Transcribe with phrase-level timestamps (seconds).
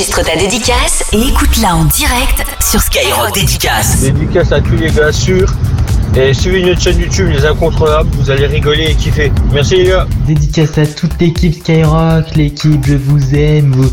[0.00, 4.00] Enregistre ta dédicace et écoute-la en direct sur Skyrock Dédicace.
[4.00, 5.52] Dédicace à tous les gars sûrs.
[6.16, 9.30] Et suivez notre chaîne YouTube Les Incontrôlables, vous allez rigoler et kiffer.
[9.52, 10.06] Merci les gars.
[10.26, 13.90] Dédicace à toute l'équipe Skyrock, l'équipe je vous aime, vous,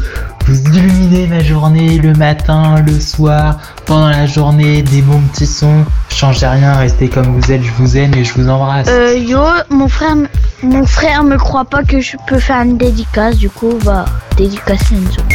[0.48, 5.84] vous illuminez ma journée le matin, le soir, pendant la journée, des bons petits sons.
[6.08, 8.88] Changez rien, restez comme vous êtes, je vous aime et je vous embrasse.
[8.88, 10.16] Euh, yo, mon frère,
[10.64, 14.06] mon frère me croit pas que je peux faire une dédicace, du coup, va
[14.38, 15.27] dédicacer Enzo.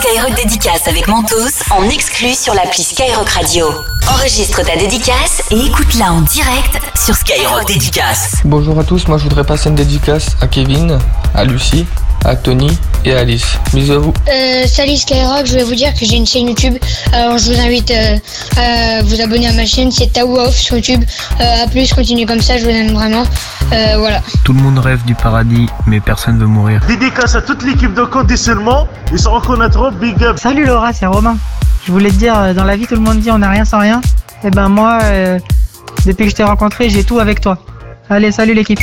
[0.00, 3.66] Skyrock Dédicace avec Mentos en exclu sur l'appli Skyrock Radio.
[4.08, 8.36] Enregistre ta dédicace et écoute-la en direct sur Skyrock Dédicace.
[8.44, 10.98] Bonjour à tous, moi je voudrais passer une dédicace à Kevin,
[11.34, 11.86] à Lucie,
[12.26, 13.56] à Tony et à Alice.
[13.72, 14.12] Bisous à vous.
[14.28, 16.74] Euh, salut Skyrock, je voulais vous dire que j'ai une chaîne YouTube.
[17.12, 18.18] Alors je vous invite euh,
[18.56, 21.04] à vous abonner à ma chaîne, c'est Tao Off sur YouTube.
[21.40, 23.22] Euh, à plus, continuez comme ça, je vous aime vraiment.
[23.72, 24.20] Euh, voilà.
[24.44, 26.80] Tout le monde rêve du paradis, mais personne veut mourir.
[26.86, 28.86] Dédicace à toute l'équipe de conditionnement.
[29.12, 29.92] Ils se reconnaîtront.
[29.92, 30.38] Big up.
[30.38, 31.36] Salut Laura, c'est Romain.
[31.84, 33.64] Je voulais te dire, euh, dans la vie, tout le monde dit on n'a rien
[33.64, 34.00] sans rien.
[34.42, 35.38] Et ben moi, euh,
[36.04, 37.58] depuis que je t'ai rencontré, j'ai tout avec toi.
[38.10, 38.80] Allez, salut l'équipe.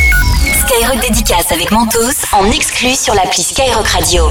[0.74, 4.28] Skyrock Dédicace avec Mentos en exclu sur l'appli Skyrock Radio.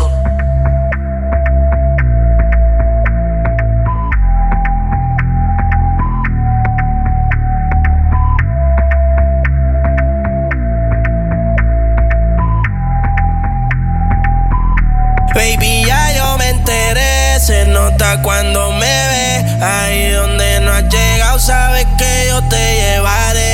[15.33, 19.65] Baby, ya yo me enteré, se nota cuando me ve.
[19.65, 23.52] Ahí donde no has llegado, sabes que yo te llevaré.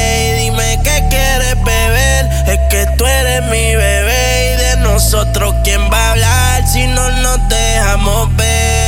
[2.46, 4.54] Es que tú eres mi bebé.
[4.54, 8.87] Y de nosotros, ¿quién va a hablar si no nos dejamos ver?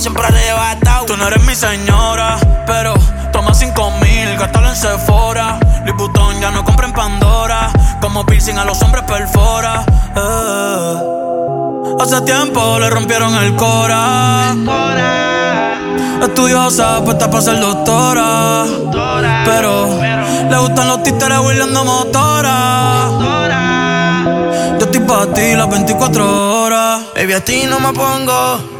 [0.00, 1.04] Siempre arrebatado.
[1.04, 2.94] Tú no eres mi señora, pero
[3.34, 5.60] toma cinco mil, gástalo en Sephora.
[5.84, 7.70] Louis ya no compra en Pandora.
[8.00, 9.84] Como piercing a los hombres perfora.
[10.16, 10.94] Eh.
[12.00, 14.54] Hace tiempo le rompieron el cora.
[16.22, 18.64] Estudiosa, puesta para ser doctora.
[19.44, 20.00] Pero
[20.48, 23.10] le gustan los títeres huirleando motora.
[24.78, 27.02] Yo estoy para ti las 24 horas.
[27.14, 28.79] Baby, a ti no me pongo.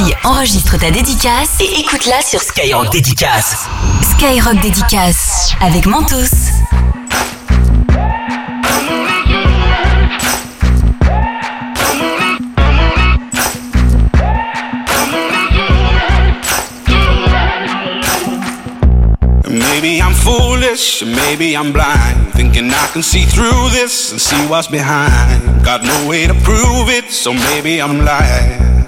[0.00, 3.66] aussi, enregistre ta dédicace et écoute-la sur Skyrock Dédicace.
[4.02, 6.16] Skyrock Dédicace avec Mentos.
[19.50, 22.32] Maybe I'm foolish, maybe I'm blind.
[22.34, 25.64] Thinking I can see through this and see what's behind.
[25.64, 28.87] Got no way to prove it, so maybe I'm lying.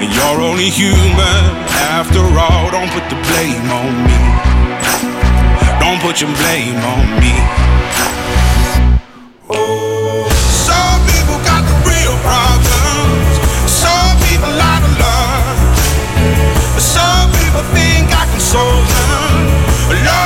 [0.00, 1.42] And you're only human
[1.94, 2.70] after all.
[2.70, 4.18] Don't put the blame on me.
[5.78, 7.34] Don't put your blame on me.
[10.66, 13.34] Some people got the real problems.
[13.70, 14.76] Some people love.
[16.78, 19.32] Some people think I can solve them.
[20.04, 20.25] Lord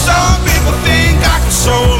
[0.00, 1.99] Some people think I can solve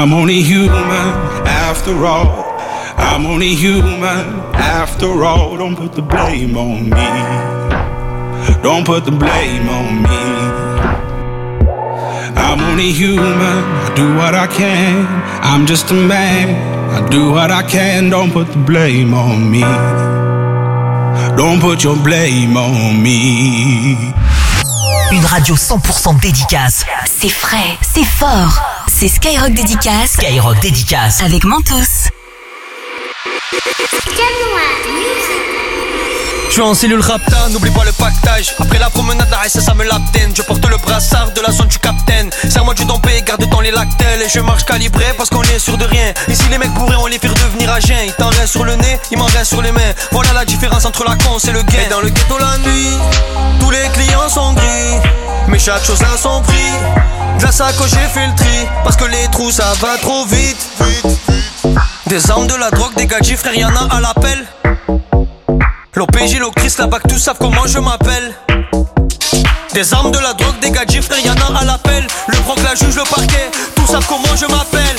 [0.00, 1.10] I'm only human
[1.46, 2.56] after all.
[2.96, 4.00] I'm only human
[4.54, 5.58] after all.
[5.58, 7.10] Don't put the blame on me.
[8.62, 10.22] Don't put the blame on me.
[12.34, 13.62] I'm only human.
[13.84, 15.04] I do what I can.
[15.42, 16.48] I'm just a man.
[16.94, 18.08] I do what I can.
[18.08, 19.60] Don't put the blame on me.
[21.36, 23.98] Don't put your blame on me.
[25.12, 26.86] Une radio 100% dédicace.
[27.04, 28.69] C'est frais, c'est fort.
[29.00, 30.12] C'est Skyrock Dédicace.
[30.12, 31.22] Skyrock Dédicace.
[31.22, 32.10] Avec Mentos.
[36.60, 38.54] Suis en cellule rapta, n'oublie pas le pactage.
[38.58, 40.36] Après la promenade, la ça me l'abdène.
[40.36, 42.28] Je porte le brassard de la zone du capitaine.
[42.50, 44.20] Serre-moi du dompé, garde dans les lactelles.
[44.20, 46.12] Et je marche calibré parce qu'on est sûr de rien.
[46.28, 47.78] Ici, les mecs bourrés, on les fait devenir à.
[47.78, 49.94] Il t'en reste sur le nez, il m'en reste sur les mains.
[50.12, 51.78] Voilà la différence entre la con et le gain.
[51.86, 52.90] Et dans le ghetto la nuit,
[53.58, 55.08] tous les clients sont gris.
[55.48, 56.72] Mais chaque chose a son prix.
[57.38, 58.68] De la sacoche, j'ai le tri.
[58.84, 60.58] Parce que les trous, ça va trop vite.
[62.06, 64.46] Des armes, de la drogue, des gadgets, frère, y'en a à l'appel.
[65.94, 68.32] L'OPJ, l'Ocris, la BAC, tous savent comment je m'appelle.
[69.74, 72.06] Des armes, de la drogue, des gadgets, frère, y'en a à l'appel.
[72.28, 74.96] Le proc, la juge, le parquet, tous savent comment je m'appelle.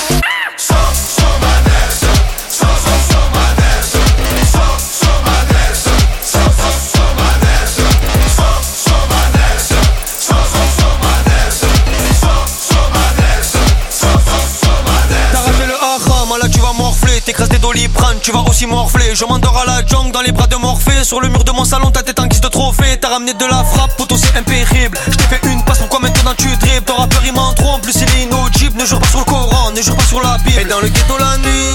[17.42, 19.16] T'écrases des doliprane, tu vas aussi morfler.
[19.16, 21.04] Je m'endors à la jungle dans les bras de Morphée.
[21.04, 22.98] Sur le mur de mon salon, ta tête en guise de trophée.
[23.00, 24.98] T'as ramené de la frappe, poteau c'est impérible.
[25.08, 28.04] Je fait une passe, pourquoi maintenant tu dribbles Ton rappeur il m'en trompe, plus il
[28.04, 28.80] est inaudible.
[28.80, 30.62] Ne jure pas sur le Coran, ne jure pas sur la Bible.
[30.62, 31.74] Et dans le ghetto la nuit,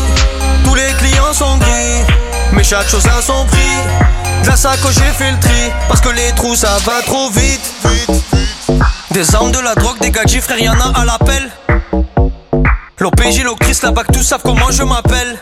[0.64, 2.14] tous les clients sont gris.
[2.52, 4.42] Mais chaque chose a son prix.
[4.42, 5.72] De la sacoche, j'ai fait le tri.
[5.88, 7.72] Parce que les trous ça va trop vite.
[9.10, 11.50] Des armes, de la drogue, des gadgets, frère, y'en a à l'appel.
[12.98, 15.38] L'OPJ, l'Ocris, la BAC, tous savent comment je m'appelle.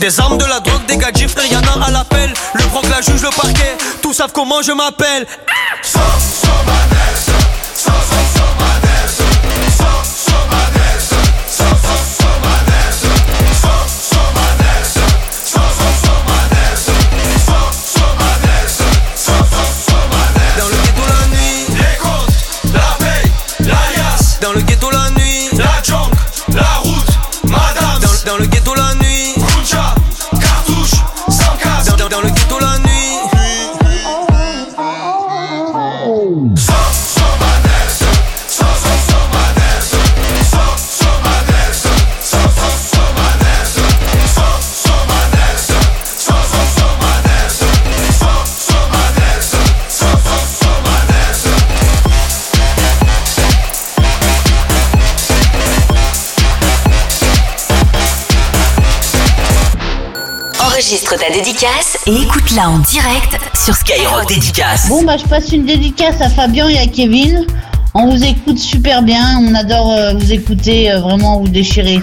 [0.00, 2.32] Des armes, de la drogue, des gadgets, frère, y'en a à l'appel.
[2.54, 5.26] Le proc, la juge, le parquet, tous savent comment je m'appelle.
[5.94, 7.07] Dans
[60.88, 64.88] Enregistre ta dédicace et écoute-la en direct sur Skyrock Dédicace.
[64.88, 67.44] Bon, bah, je passe une dédicace à Fabien et à Kevin.
[67.92, 69.38] On vous écoute super bien.
[69.42, 72.00] On adore euh, vous écouter, euh, vraiment vous déchirer.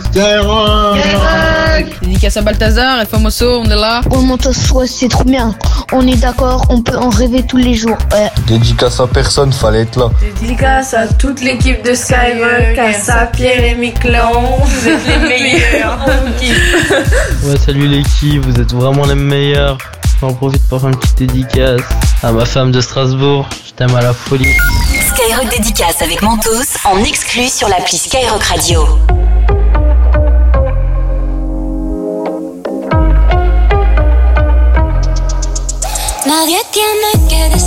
[2.03, 4.01] Dédicace à Balthazar et Famoso, on est là.
[4.11, 5.55] On monte ouais, c'est trop bien.
[5.91, 7.97] On est d'accord, on peut en rêver tous les jours.
[8.11, 8.29] Ouais.
[8.47, 10.09] Dédicace à personne, fallait être là.
[10.41, 14.57] Dédicace à toute l'équipe de Skyrock, à Sapir et Miquelon.
[14.63, 16.05] Vous êtes les meilleurs.
[17.45, 19.77] Ouais, salut l'équipe, vous êtes vraiment les meilleurs.
[20.21, 21.81] J'en profite pour faire une petite dédicace
[22.23, 23.47] à ma femme de Strasbourg.
[23.67, 24.53] Je t'aime à la folie.
[25.13, 26.49] Skyrock Dédicace avec Mentos
[26.85, 28.81] en exclu sur l'appli Skyrock Radio.
[36.25, 37.64] Nadie tiene que decírmelo.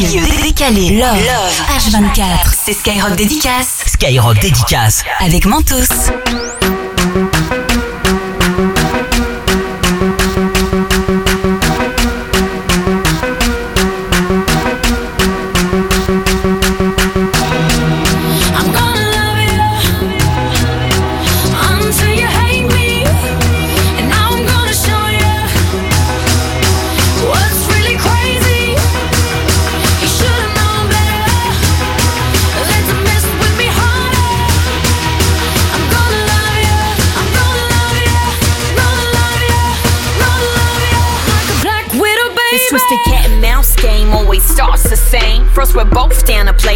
[0.00, 3.84] Sérieux, décalés, love, love, H24, c'est Skyrock Dédicace.
[3.86, 5.02] Skyrock Dédicace.
[5.20, 6.10] Avec Mentos.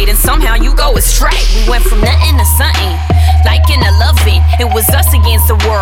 [0.09, 1.41] And somehow you go astray.
[1.57, 2.93] We went from nothing to something,
[3.45, 4.41] like in a loving.
[4.61, 5.80] It was us against the world,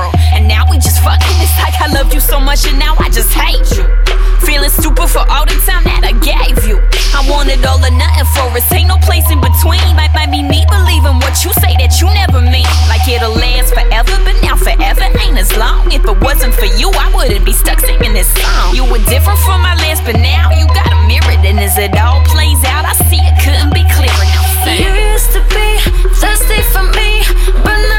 [1.99, 3.83] loved you so much and now I just hate you.
[4.47, 6.79] Feeling stupid for all the time that I gave you.
[7.11, 9.83] I wanted all or nothing for us, ain't no place in between.
[9.99, 12.63] Might, might be me believing what you say that you never mean.
[12.87, 15.91] Like it'll last forever, but now forever ain't as long.
[15.91, 18.71] If it wasn't for you, I wouldn't be stuck singing this song.
[18.71, 21.35] You were different from my last, but now you got a mirror.
[21.43, 24.25] And as it all plays out, I see it couldn't be clearer.
[24.31, 24.71] Now.
[24.71, 25.67] You used to be
[26.15, 27.27] thirsty for me,
[27.59, 27.98] but now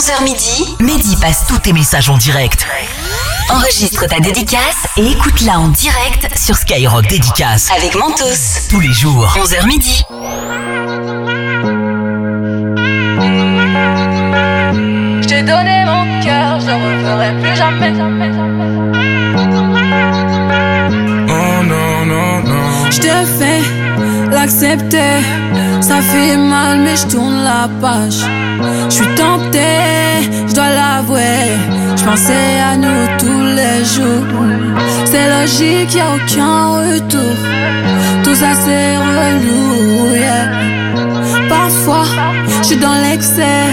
[0.00, 2.66] 11h midi, Mehdi passe tous tes messages en direct.
[3.50, 7.70] Enregistre ta dédicace et écoute-la en direct sur Skyrock Dédicace.
[7.76, 8.24] Avec Mentos.
[8.70, 10.02] Tous les jours, 11h midi.
[15.20, 17.92] Je t'ai donné mon cœur, je le referai plus jamais.
[21.28, 22.90] Oh non, non, non.
[22.90, 23.79] Je te fais
[24.50, 25.22] l'accepter.
[25.80, 28.20] Ça fait mal, mais je tourne la page.
[28.88, 31.46] Je suis tentée, je dois l'avouer.
[31.96, 34.26] Je pensais à nous tous les jours.
[35.04, 37.36] C'est logique, y a aucun retour.
[38.24, 40.48] Tout ça c'est relou, yeah.
[41.48, 42.06] Parfois,
[42.60, 43.68] je suis dans l'excès.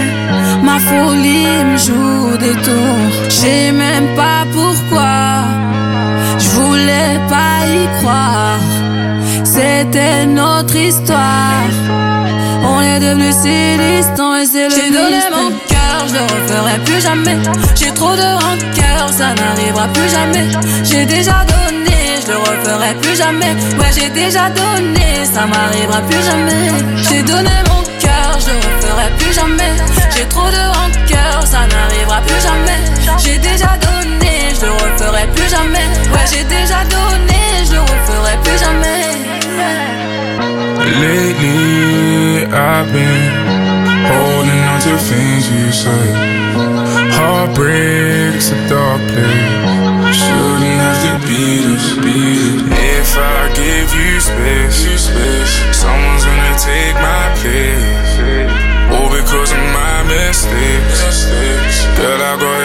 [0.62, 3.04] Ma folie me joue des tours.
[3.28, 5.44] Je même pas pourquoi.
[6.38, 8.47] Je voulais pas y croire.
[9.90, 11.64] C'était notre histoire.
[12.62, 16.78] On est devenus si distants et c'est le J'ai donné mon cœur, je le referai
[16.84, 17.38] plus jamais.
[17.74, 20.46] J'ai trop de rancœur, ça n'arrivera plus jamais.
[20.84, 23.54] J'ai déjà donné, je le referai plus jamais.
[23.78, 26.68] Ouais, j'ai déjà donné, ça m'arrivera plus jamais.
[27.08, 29.72] J'ai donné mon cœur, je le referai plus jamais.
[30.14, 32.78] J'ai trop de rancœur, ça n'arrivera plus jamais.
[33.16, 35.86] J'ai déjà donné, je le referai plus jamais.
[36.12, 37.07] Ouais, j'ai déjà donné,
[40.96, 43.28] Lately, I've been
[44.08, 46.14] holding on to things you said.
[47.12, 50.16] Heartbreak's a dark place.
[50.16, 52.72] Shouldn't have to beat us, beat.
[52.72, 58.12] If I give you space, you space, someone's gonna take my place.
[58.90, 60.97] All because of my mistakes.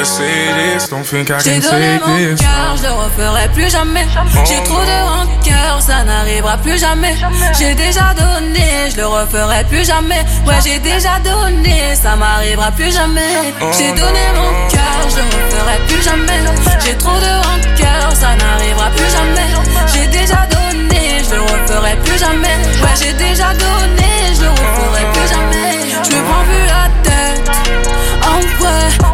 [0.03, 0.89] Girl, I gotta say this.
[0.89, 2.41] Don't think I J'ai can donné take mon this.
[2.41, 4.05] cœur, je le referai plus jamais.
[4.45, 7.15] J'ai trop de rancœur, ça n'arrivera plus jamais.
[7.57, 10.19] J'ai déjà donné, je le referai plus jamais.
[10.45, 13.53] Ouais, j'ai déjà donné, ça m'arrivera plus jamais.
[13.77, 16.39] J'ai donné mon cœur, je le referai plus jamais.
[16.83, 19.49] J'ai trop de rancœur, ça n'arrivera plus jamais.
[19.93, 22.57] J'ai déjà donné, je le referai plus jamais.
[22.83, 25.79] Ouais, j'ai déjà donné, je le referai plus jamais.
[26.03, 27.92] Je me prends plus la tête.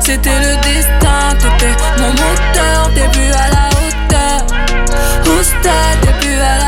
[0.01, 1.35] C'était le destin.
[1.39, 4.39] T'étais mon moteur, plus à la hauteur.
[6.01, 6.58] T'es plus à la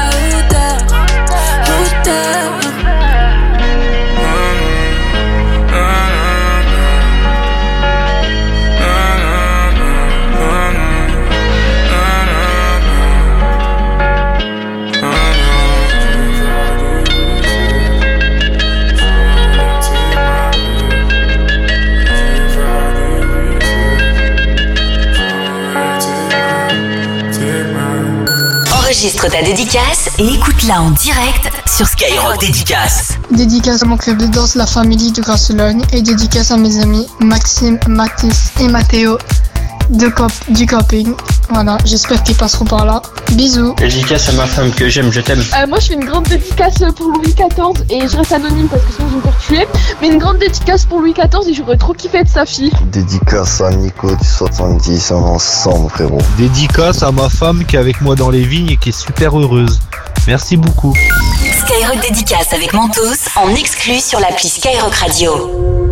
[29.01, 33.13] Enregistre ta dédicace et écoute-la en direct sur Skyrock Dédicace.
[33.31, 37.07] Dédicace à mon club de danse La Famille de Grasselogne et dédicace à mes amis
[37.19, 39.17] Maxime, Mathis et Mathéo
[39.89, 41.15] de camp- du camping.
[41.53, 43.01] Voilà, j'espère qu'ils passeront par là.
[43.33, 43.75] Bisous.
[43.75, 45.43] Dédicace à ma femme que j'aime, je t'aime.
[45.59, 48.83] Euh, moi je fais une grande dédicace pour Louis XIV et je reste anonyme parce
[48.83, 49.67] que sinon je vais me faire tuer.
[50.01, 52.71] Mais une grande dédicace pour Louis XIV et j'aurais trop kiffé être sa fille.
[52.85, 56.21] Dédicace à Nico du 70, on ensemble frérot.
[56.37, 59.37] Dédicace à ma femme qui est avec moi dans les vignes et qui est super
[59.37, 59.79] heureuse.
[60.27, 60.93] Merci beaucoup.
[61.65, 65.90] Skyrock Dédicace avec Mentos en exclu sur l'appli Skyrock Radio.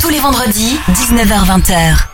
[0.00, 2.06] Tous les vendredis, 19h-20h.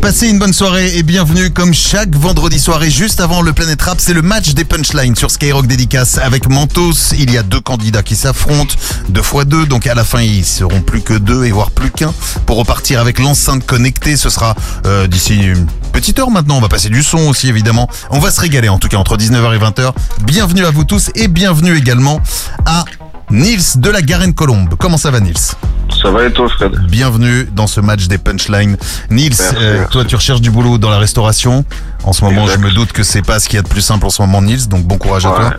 [0.00, 3.98] Passez une bonne soirée et bienvenue comme chaque vendredi soirée juste avant le Planet Rap,
[4.00, 7.12] c'est le match des punchlines sur Skyrock Dédicace avec Mentos.
[7.18, 8.74] Il y a deux candidats qui s'affrontent,
[9.10, 11.90] deux fois deux, donc à la fin ils seront plus que deux et voire plus
[11.90, 12.14] qu'un
[12.46, 14.16] pour repartir avec l'enceinte connectée.
[14.16, 14.54] Ce sera
[14.86, 17.90] euh, d'ici une petite heure maintenant, on va passer du son aussi évidemment.
[18.08, 19.92] On va se régaler en tout cas entre 19h et 20h.
[20.22, 22.22] Bienvenue à vous tous et bienvenue également
[22.64, 22.86] à
[23.30, 24.76] Nils de la Garenne-Colombe.
[24.78, 25.55] Comment ça va Nils?
[26.02, 28.76] Ça va et toi, Fred Bienvenue dans ce match des punchlines.
[29.10, 31.64] Nils, euh, toi tu recherches du boulot dans la restauration.
[32.04, 32.60] En ce moment, Exact.
[32.60, 34.22] je me doute que c'est pas ce qu'il y a de plus simple en ce
[34.22, 34.68] moment, Nils.
[34.68, 35.54] Donc bon courage à toi.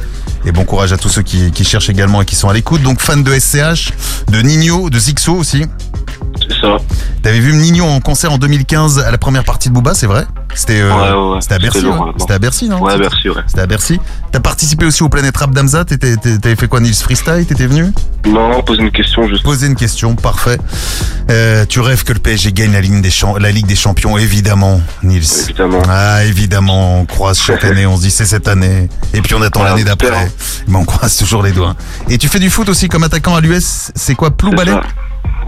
[0.46, 2.82] Et bon courage à tous ceux qui, qui cherchent également et qui sont à l'écoute.
[2.84, 3.92] Donc fan de SCH,
[4.32, 5.66] de Nino, de Zixo aussi.
[6.48, 6.78] C'est ça.
[7.24, 10.26] T'avais vu Nino en concert en 2015 à la première partie de Booba, c'est vrai?
[10.54, 11.42] C'était euh, Ouais, ouais, ouais.
[11.42, 11.80] c'était à Bercy.
[11.80, 12.80] C'était ouais, C'était à Bercy, non?
[12.80, 13.42] Ouais, C'était- Bercy, ouais.
[13.48, 14.00] C'était à Bercy.
[14.32, 15.84] T'as participé aussi au Planet Rap d'Amza.
[15.84, 16.96] T'avais fait quoi, Nils?
[16.96, 17.46] Freestyle?
[17.48, 17.92] T'étais venu?
[18.26, 19.44] Non, pose une question juste.
[19.44, 20.58] Poser une question, parfait.
[21.30, 24.18] Euh, tu rêves que le PSG gagne la, ligne des champ- la Ligue des Champions,
[24.18, 25.26] évidemment, Nils.
[25.44, 25.82] Évidemment.
[25.90, 28.90] Ah, évidemment, on croise chaque année, on se dit c'est cette année.
[29.14, 30.30] Et puis on attend l'année d'après.
[30.68, 31.76] Mais on croise toujours les doigts.
[32.10, 34.52] Et tu fais du foot aussi comme attaquant à l'US, c'est quoi, Plou.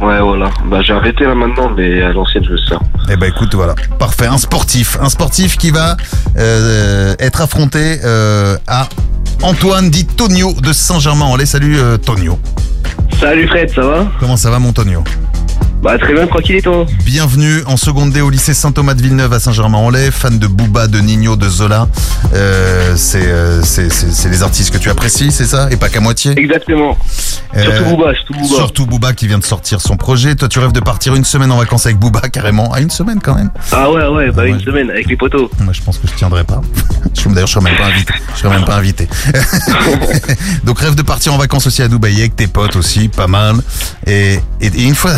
[0.01, 0.49] Ouais, voilà.
[0.65, 2.79] Bah, j'ai arrêté là maintenant, mais à l'ancienne, je veux ça.
[3.11, 4.27] Eh ben écoute, voilà, parfait.
[4.27, 5.97] Un sportif, un sportif qui va
[6.37, 8.87] euh, être affronté euh, à
[9.41, 11.47] Antoine dit Tonio de Saint-Germain-en-Laye.
[11.47, 12.37] Salut euh, Tonio.
[13.19, 14.07] Salut Fred, ça va?
[14.19, 15.03] Comment ça va mon Tonio?
[15.81, 19.31] Bah très bien, tranquille et toi Bienvenue en seconde D au lycée Saint-Thomas de Villeneuve
[19.31, 21.87] à Saint-Germain-en-Laye, fan de Booba, de Nino, de Zola.
[22.33, 25.69] Euh, c'est euh, c'est- c'est- c'est les artistes que tu apprécies, c'est ça?
[25.71, 26.33] Et pas qu'à moitié?
[26.37, 26.97] Exactement.
[27.55, 28.55] Euh, Surtout Booba, surtout Booba.
[28.55, 30.35] Surtout Booba qui vient de sortir son projet.
[30.35, 32.73] Toi, tu rêves de partir une semaine en vacances avec Booba, carrément.
[32.73, 33.49] À une semaine quand même.
[33.71, 35.49] Ah ouais, ouais, bah une semaine avec les poteaux.
[35.61, 36.59] Moi, je pense que je tiendrai pas.
[37.25, 38.13] D'ailleurs, je serais même pas invité.
[38.35, 39.07] Je serais même pas invité.
[40.65, 43.55] Donc, rêve de partir en vacances aussi à Dubaï avec tes potes aussi, pas mal.
[44.07, 45.11] Et, et, et une fois,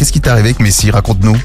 [0.00, 1.36] qu'est-ce qui t'est arrivé avec Messi Raconte-nous.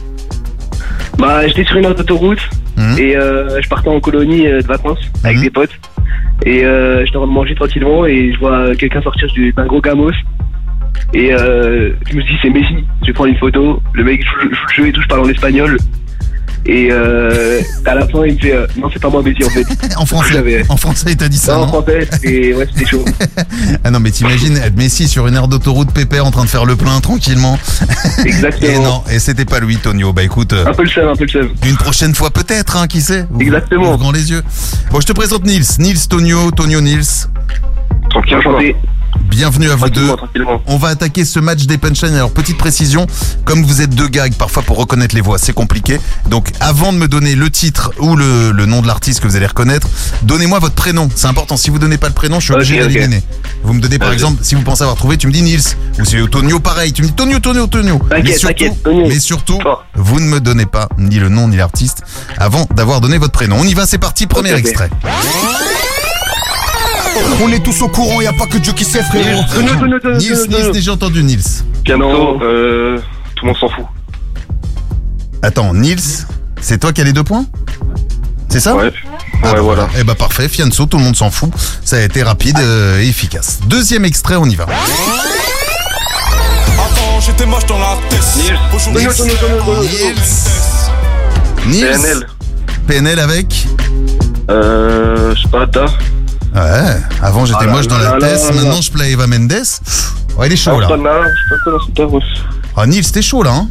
[1.19, 2.39] Bah j'étais sur une autoroute
[2.77, 2.97] Mhm.
[2.97, 5.77] et euh, je partais en colonie euh, de vacances avec des potes.
[6.45, 9.65] Et euh, j'étais en train de manger tranquillement et je vois quelqu'un sortir du- d'un
[9.65, 10.11] gros gamos.
[11.13, 12.85] Et euh, je me suis dit c'est Messi.
[13.01, 13.81] Je vais prendre une photo.
[13.93, 15.77] Le mec joue, joue le jeu et tout, je parle en espagnol.
[16.67, 19.49] Et euh, à la fin il me fait euh, non c'est pas moi Messi en
[19.49, 19.65] fait.
[19.97, 23.05] En français, en français, il t'a dit ça, Non, en français, et ouais, c'était chaud.
[23.83, 26.75] Ah non, mais t'imagines Messi sur une aire d'autoroute pépère en train de faire le
[26.75, 27.57] plein tranquillement.
[28.25, 28.71] Exactement.
[28.71, 30.11] Et non, et c'était pas lui, Tonio.
[30.11, 30.53] Bah écoute.
[30.53, 31.49] euh, Un peu le seum, un peu le seum.
[31.65, 33.95] Une prochaine fois peut-être, hein, qui sait Exactement.
[33.97, 34.43] Grand les yeux.
[34.91, 35.65] Bon, je te présente Nils.
[35.79, 37.27] Nils Tonio, Tonio Nils.
[38.09, 38.75] Tranquille, Enchanté.
[39.25, 40.09] Bienvenue à vous deux.
[40.67, 42.13] On va attaquer ce match des punchlines.
[42.13, 43.07] Alors, petite précision,
[43.43, 45.99] comme vous êtes deux gags, parfois pour reconnaître les voix, c'est compliqué.
[46.29, 49.35] Donc, avant de me donner le titre ou le, le nom de l'artiste que vous
[49.35, 49.87] allez reconnaître,
[50.21, 51.09] donnez-moi votre prénom.
[51.15, 51.57] C'est important.
[51.57, 52.87] Si vous donnez pas le prénom, je suis obligé ok.
[52.87, 53.23] d'éliminer.
[53.63, 55.75] Vous me donnez, par exemple, si vous pensez avoir trouvé, tu me dis Nils.
[55.99, 56.93] Ou c'est Tonio, pareil.
[56.93, 57.99] Tu me dis Tonio, Tonio, Tonio.
[58.23, 59.59] Mais surtout, mais surtout,
[59.95, 62.03] vous ne me donnez pas ni le nom ni l'artiste
[62.37, 63.57] avant d'avoir donné votre prénom.
[63.59, 64.27] On y va, c'est parti.
[64.27, 64.89] Premier extrait.
[67.43, 69.41] On est tous au courant, y a pas que Dieu qui sait, frérot.
[70.17, 71.43] Nils, Nils, j'ai entendu Nils.
[71.83, 72.97] Piano, euh,
[73.35, 73.85] tout le monde s'en fout.
[75.41, 76.25] Attends, Nils,
[76.61, 77.45] c'est toi qui as les deux points?
[78.49, 78.75] C'est ça?
[78.75, 78.91] Ouais.
[79.43, 79.87] Ah Ouais, bah voilà.
[79.99, 81.51] Eh bah parfait, Fianso, tout le monde s'en fout.
[81.83, 83.59] Ça a été rapide euh, et efficace.
[83.67, 84.63] Deuxième extrait, on y va.
[86.73, 88.21] Attends, j'étais moche dans la tête.
[88.73, 89.05] Aujourd'hui,
[91.67, 92.27] Nils PNL.
[92.87, 93.67] PNL avec?
[94.49, 95.85] Euh, je sais pas, Ta.
[96.55, 98.51] Ouais, avant j'étais Ah là moche dans la là là tête, là.
[98.55, 99.51] maintenant je play Eva Mendes.
[100.37, 100.85] Ouais, il est chaud là.
[100.87, 102.19] Astana, je sais pas quoi dans cette œuvre.
[102.77, 103.67] Ah t'es chaud là, hein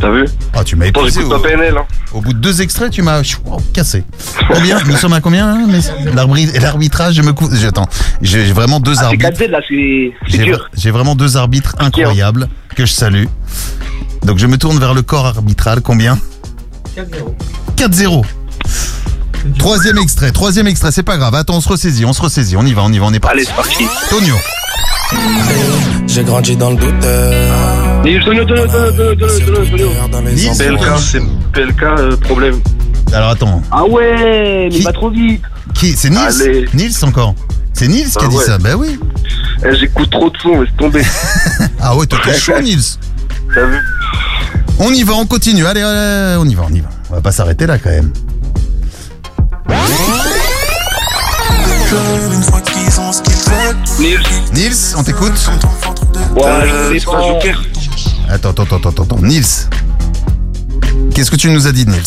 [0.00, 1.20] T'as vu Ah, tu m'as Pourtant, épuisé.
[1.20, 1.84] j'écoute Au, pas PNL, hein.
[2.12, 4.04] au bout de deux extraits, tu m'as chou, oh, cassé.
[4.52, 7.48] Combien Nous sommes à combien là mais- L'arbri- L'arbitrage, je me cou...
[7.52, 7.86] J'attends.
[8.20, 9.30] J'ai j'ai vraiment deux Ah, c'est arbitres.
[9.30, 10.68] 4Z là, c'est c'est J'ai dur.
[10.76, 13.26] j'ai vraiment deux arbitres incroyables que je salue.
[14.24, 15.80] Donc je me tourne vers le corps arbitral.
[15.80, 16.18] Combien?
[17.76, 18.24] 4-0.
[19.58, 21.34] Troisième extrait, troisième extrait, c'est pas grave.
[21.34, 23.20] Attends, on se ressaisit, on se ressaisit, on y va, on y va, on est
[23.20, 23.36] parti.
[23.38, 23.84] Allez, c'est parti.
[24.10, 24.34] Tonio.
[26.06, 26.94] J'ai grandi dans le doute.
[28.04, 30.30] Nils, Tonio, Tonio, Tonio, Tonio, Tonio, Tonio, Tonio.
[30.30, 31.20] Nils, PLK, c'est
[31.52, 32.60] PLK, euh, problème.
[33.12, 35.42] Alors attends, Ah ouais, mais pas trop vite.
[35.74, 36.64] qui C'est Nils Allez.
[36.74, 37.34] Nils encore
[37.72, 38.44] C'est Nils qui a Ah dit ouais.
[38.44, 38.98] ça Ben oui.
[39.64, 41.02] Eh, J'écoute trop de sons, laisse tomber.
[41.80, 42.82] Ah ouais, t'es chaud Nils.
[43.54, 43.78] T'as vu
[44.78, 45.66] On y va, on continue.
[45.66, 46.88] Allez, allez, on y va, on y va.
[47.10, 48.10] On va pas s'arrêter là quand même.
[53.98, 54.18] Nils,
[54.52, 55.32] Nils, on t'écoute
[56.34, 57.22] ouais, Euh, c'est pas.
[57.22, 57.62] Joker.
[58.28, 59.18] Attends, attends, attends, attends, attends.
[59.22, 59.44] Nils.
[61.14, 62.02] Qu'est-ce que tu nous as dit, Nils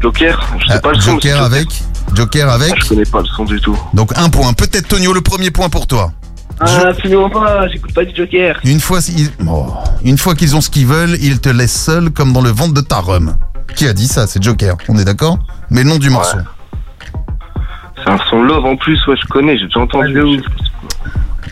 [0.00, 1.14] Joker, je sais Ah, pas le son.
[1.14, 1.68] mais Joker avec
[2.14, 3.78] Joker avec Je connais pas le son du tout.
[3.94, 4.52] Donc un point.
[4.52, 6.12] Peut-être Tonio, le premier point pour toi.
[6.60, 8.58] Ah, absolument pas, j'écoute pas du Joker.
[8.64, 9.66] Une fois, ils- oh,
[10.04, 12.74] une fois qu'ils ont ce qu'ils veulent, ils te laissent seul comme dans le ventre
[12.74, 13.36] de ta rhum.
[13.74, 14.26] Qui a dit ça?
[14.26, 14.76] C'est Joker.
[14.88, 15.38] On est d'accord?
[15.70, 16.36] Mais le nom du morceau.
[18.04, 20.40] C'est un son love en plus, ouais, je connais, j'ai déjà entendu.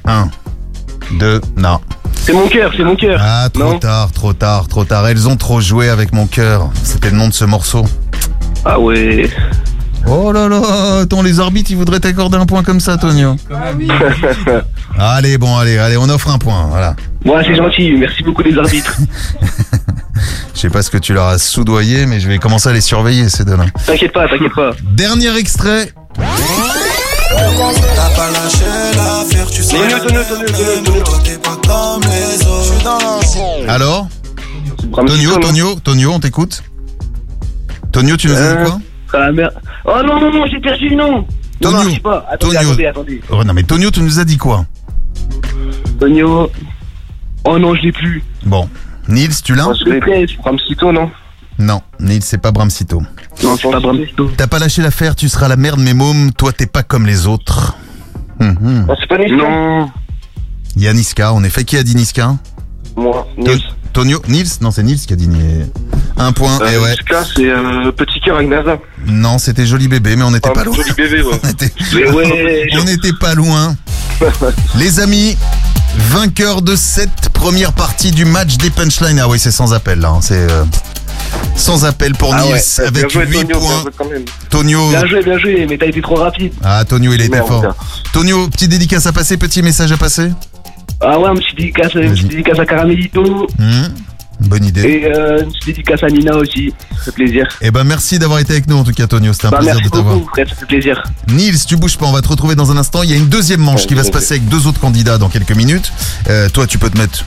[0.05, 0.29] Un,
[1.19, 1.79] deux, non.
[2.15, 3.21] C'est mon cœur, c'est mon cœur.
[3.23, 5.07] Ah, trop Non tard, trop tard, trop tard.
[5.09, 6.71] Elles ont trop joué avec mon cœur.
[6.83, 7.85] C'était le nom de ce morceau.
[8.65, 9.31] Ah ouais.
[10.07, 13.37] Oh là là, attends, les arbitres, ils voudraient t'accorder un point comme ça, Tonio.
[14.99, 16.97] Allez, bon, allez, allez, on offre un point, voilà.
[17.25, 18.97] Moi, c'est gentil, merci beaucoup les arbitres.
[20.55, 22.83] Je sais pas ce que tu leur as soudoyé, mais je vais commencer à les
[22.83, 23.65] surveiller, ces deux-là.
[23.87, 24.73] T'inquiète pas, t'inquiète pas.
[24.83, 25.91] Dernier extrait.
[27.97, 28.65] T'as pas lâché
[28.97, 29.77] l'affaire, tu sais.
[29.77, 31.03] Tonio, Tonio, Tonio, Tonio, Tonio.
[31.03, 32.85] Toi, t'es pas comme les autres.
[32.85, 34.09] Dans la Alors
[35.07, 36.63] Tonio, non Tonio, Tonio, on t'écoute
[37.93, 38.79] Tonio, tu nous as dit quoi.
[39.85, 41.27] Oh non, non, non, j'ai perdu, non.
[41.63, 42.27] Non, non, Tonio, je sais pas.
[42.31, 42.71] Attendez, Tonio.
[42.71, 43.21] attendez, attendez.
[43.31, 44.65] Oh non, mais Tonio, tu nous as dit quoi
[45.99, 46.51] Tonio.
[47.45, 48.23] Oh non, je l'ai plus.
[48.45, 48.69] Bon.
[49.09, 50.01] Nils, tu l'as je l'ai.
[50.39, 51.11] Bram Sito, non
[51.61, 53.03] Non, Nils, c'est pas Bramsito.
[53.45, 54.31] Non, c'est pas Bram Sito.
[54.37, 56.33] T'as pas lâché l'affaire, tu seras la merde, mes mômes.
[56.33, 57.77] Toi, t'es pas comme les autres.
[58.41, 58.87] Hum, hum.
[58.89, 59.91] Ah, c'est pas Niska Non.
[60.77, 61.65] Il y a Niska, en effet.
[61.65, 62.35] Qui a dit Niska
[62.97, 63.61] Moi, Nils.
[63.93, 65.29] Tonio Nils Non, c'est Nils qui a dit
[66.17, 66.59] un point.
[66.61, 66.91] et Euh, ouais.
[66.93, 68.79] Niska, c'est euh, Petit cœur avec NASA.
[69.07, 70.75] Non, c'était joli bébé, mais on n'était Ah, pas loin.
[70.77, 71.41] Joli bébé, ouais.
[71.45, 73.77] On était- Mais ouais, on n'était pas loin.
[74.79, 75.37] Les amis,
[75.97, 79.19] vainqueur de cette première partie du match des punchlines.
[79.19, 80.11] Ah oui, c'est sans appel là.
[80.11, 80.65] hein, C'est euh,
[81.57, 83.81] sans appel pour Ah ouais, Bien avec joué, 8 Tonio, bien points.
[83.83, 84.25] joué quand même.
[84.49, 84.89] Tonio.
[84.91, 86.53] Bien joué, bien joué, mais t'as été trop rapide.
[86.63, 87.75] Ah, Tonio, il a été Merde, fort.
[88.13, 90.31] Tonio, petit dédicace à passer, petit message à passer.
[91.01, 93.47] Ah ouais, dédicace, une petite dédicace à Caramelito.
[93.59, 93.89] Hmm,
[94.41, 94.81] Bonne idée.
[94.83, 96.73] Et euh, une petite dédicace à Nina aussi.
[96.97, 97.47] Ça fait plaisir.
[97.61, 99.75] Eh ben merci d'avoir été avec nous en tout cas Tonio, c'était un Bah, plaisir
[99.77, 100.19] merci de t'avoir.
[100.35, 101.03] ça fait plaisir.
[101.29, 103.03] Nils, tu bouges pas, on va te retrouver dans un instant.
[103.03, 105.29] Il y a une deuxième manche qui va se passer avec deux autres candidats dans
[105.29, 105.93] quelques minutes.
[106.31, 107.25] Euh, toi, tu peux te mettre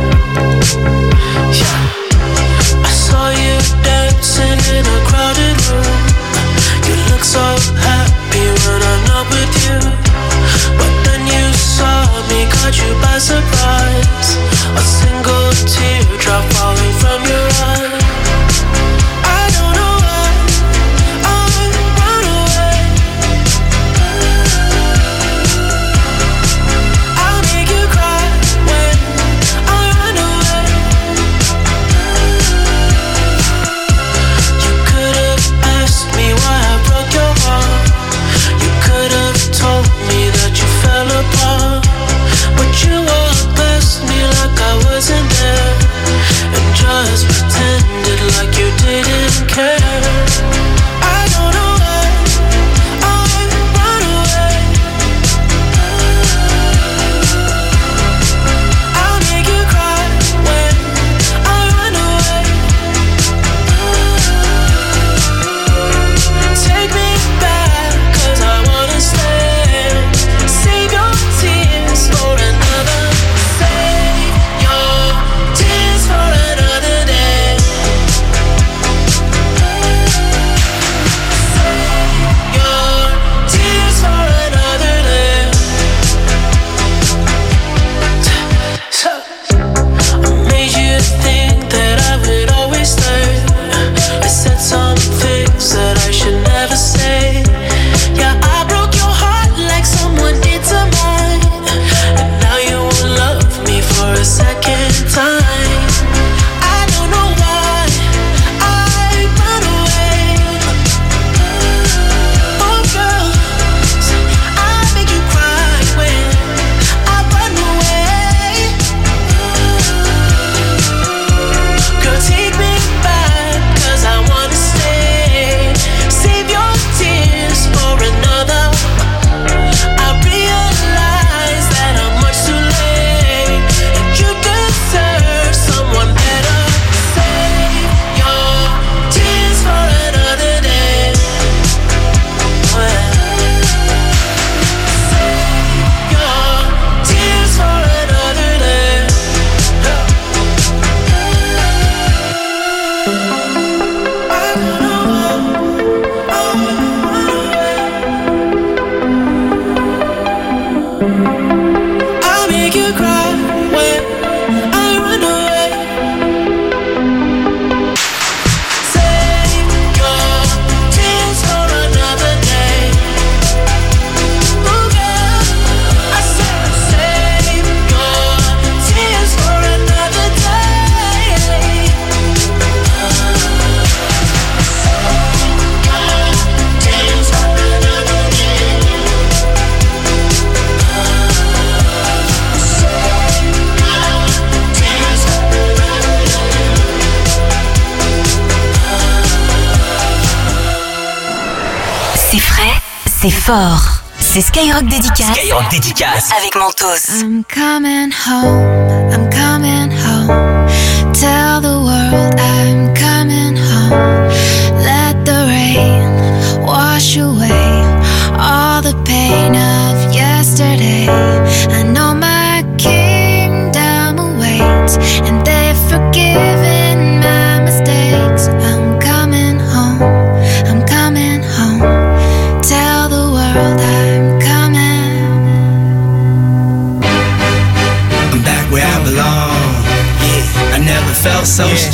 [203.30, 203.84] c'est fort.
[204.20, 205.36] C'est Skyrock Dédicace.
[205.36, 206.30] Skyrock Dédicace.
[206.38, 207.22] Avec Mentos.
[207.22, 210.68] I'm coming home, I'm coming home.
[211.12, 212.07] Tell the world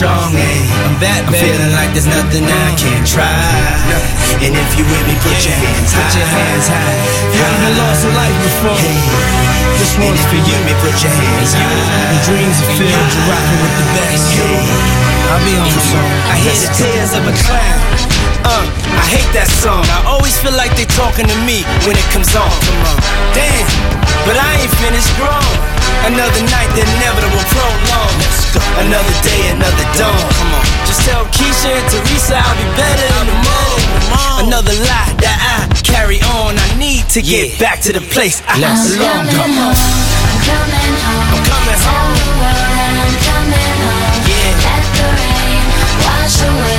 [0.04, 0.36] strong.
[0.36, 3.32] Yeah, I'm back, I'm feeling like there's nothing I can't try.
[4.44, 6.04] And if you with me, put your hands high.
[6.04, 7.00] Put your hands high.
[7.32, 8.80] You haven't lost a life before.
[8.84, 9.00] Hey.
[9.80, 10.58] This one's for you.
[10.68, 12.12] Me, put your hands high.
[12.12, 13.12] Your dreams are filled.
[13.16, 14.28] You're rocking with the best.
[14.36, 14.60] Hey.
[15.32, 16.12] I'll be on the song.
[16.28, 18.13] I hear the tears of a clown.
[18.44, 18.68] Uh,
[19.00, 19.84] I hate that song.
[19.88, 22.52] I always feel like they're talking to me when it comes on.
[23.32, 23.68] Damn,
[24.28, 25.74] but I ain't finished grown.
[26.04, 28.12] Another night, the inevitable prolong.
[28.84, 30.20] Another day, another dawn.
[30.36, 30.66] Come on.
[30.84, 33.88] Just tell Keisha and Teresa I'll be better in the morning.
[34.44, 36.60] Another lie that I carry on.
[36.60, 39.24] I need to get back to the place I Let's belong.
[39.32, 39.72] Come on.
[39.72, 41.32] I'm coming home.
[41.32, 44.28] I'm coming Tell the world that I'm coming home.
[44.28, 44.68] Yeah.
[44.68, 45.64] Let the rain
[46.04, 46.73] wash away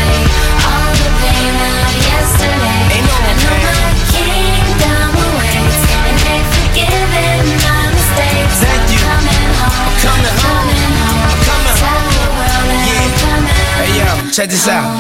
[14.35, 14.99] check this out.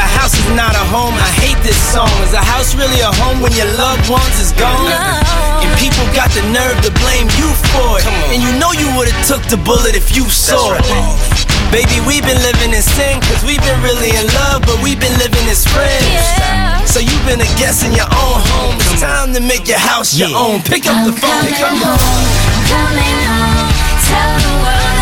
[0.00, 1.12] A house is not a home.
[1.12, 2.08] I hate this song.
[2.24, 4.88] Is a house really a home when your loved ones is gone?
[5.60, 8.08] And people got the nerve to blame you for it.
[8.32, 10.88] And you know you would've took the bullet if you saw it.
[11.68, 15.16] Baby, we've been living in sin, cause we've been really in love, but we've been
[15.20, 16.88] living as friends.
[16.88, 18.80] So you've been a guest in your own home.
[18.88, 20.64] It's time to make your house your own.
[20.64, 22.24] Pick up the phone, pick up the phone.
[22.72, 23.68] Coming home.
[24.08, 25.01] Tell the world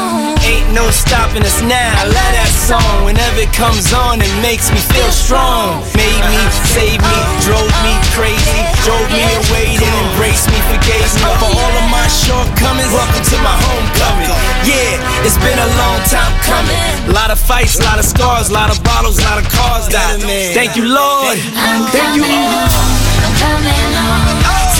[0.71, 1.99] No stopping us now.
[1.99, 3.03] I love that song.
[3.03, 5.83] Whenever it comes on, it makes me feel strong.
[5.99, 6.39] Made me,
[6.71, 11.73] saved me, drove me crazy, drove me away, then embraced me, forgave me for all
[11.75, 12.87] of my shortcomings.
[12.87, 14.31] Welcome to my homecoming.
[14.63, 16.79] Yeah, it's been a long time coming.
[17.11, 19.51] A lot of fights, a lot of scars, a lot of bottles, a lot of
[19.51, 20.23] cars died.
[20.55, 21.35] Thank you, Lord.
[21.91, 22.71] Thank you, Lord.
[23.19, 24.31] I'm coming home.
[24.39, 24.70] Tell the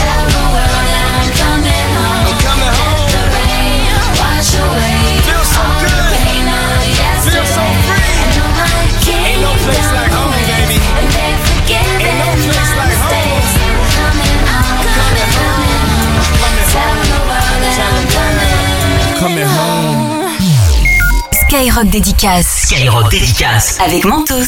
[21.81, 22.61] Skyrock Dédicace.
[22.67, 23.79] Skyrock Dédicace.
[23.79, 24.45] Avec Mentos.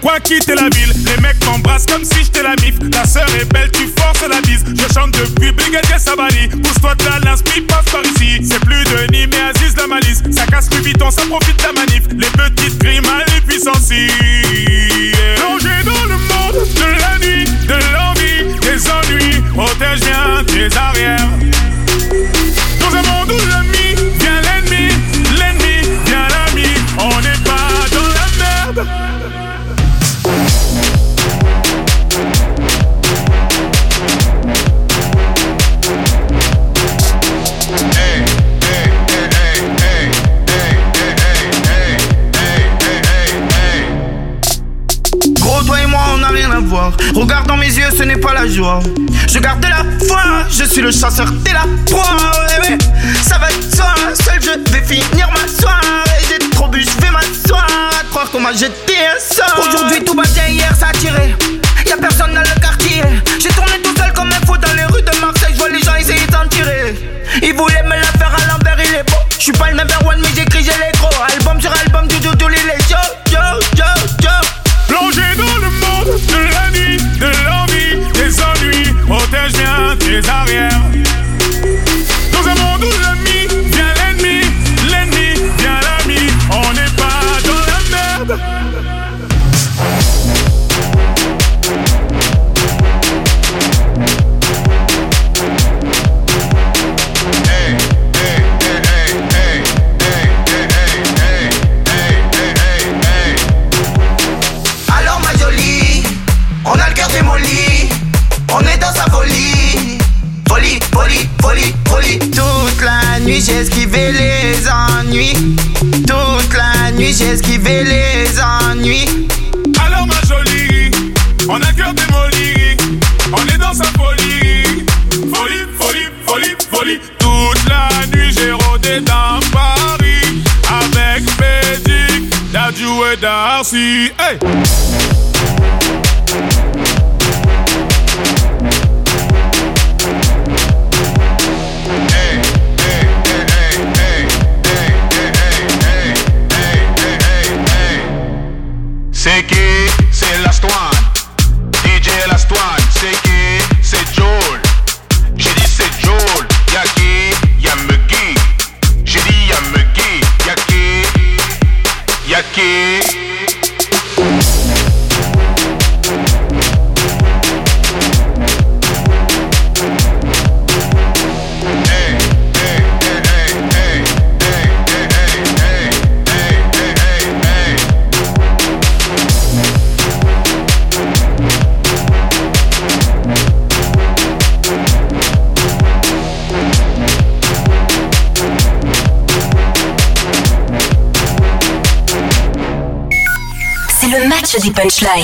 [0.00, 0.92] Quoi quitter la ville?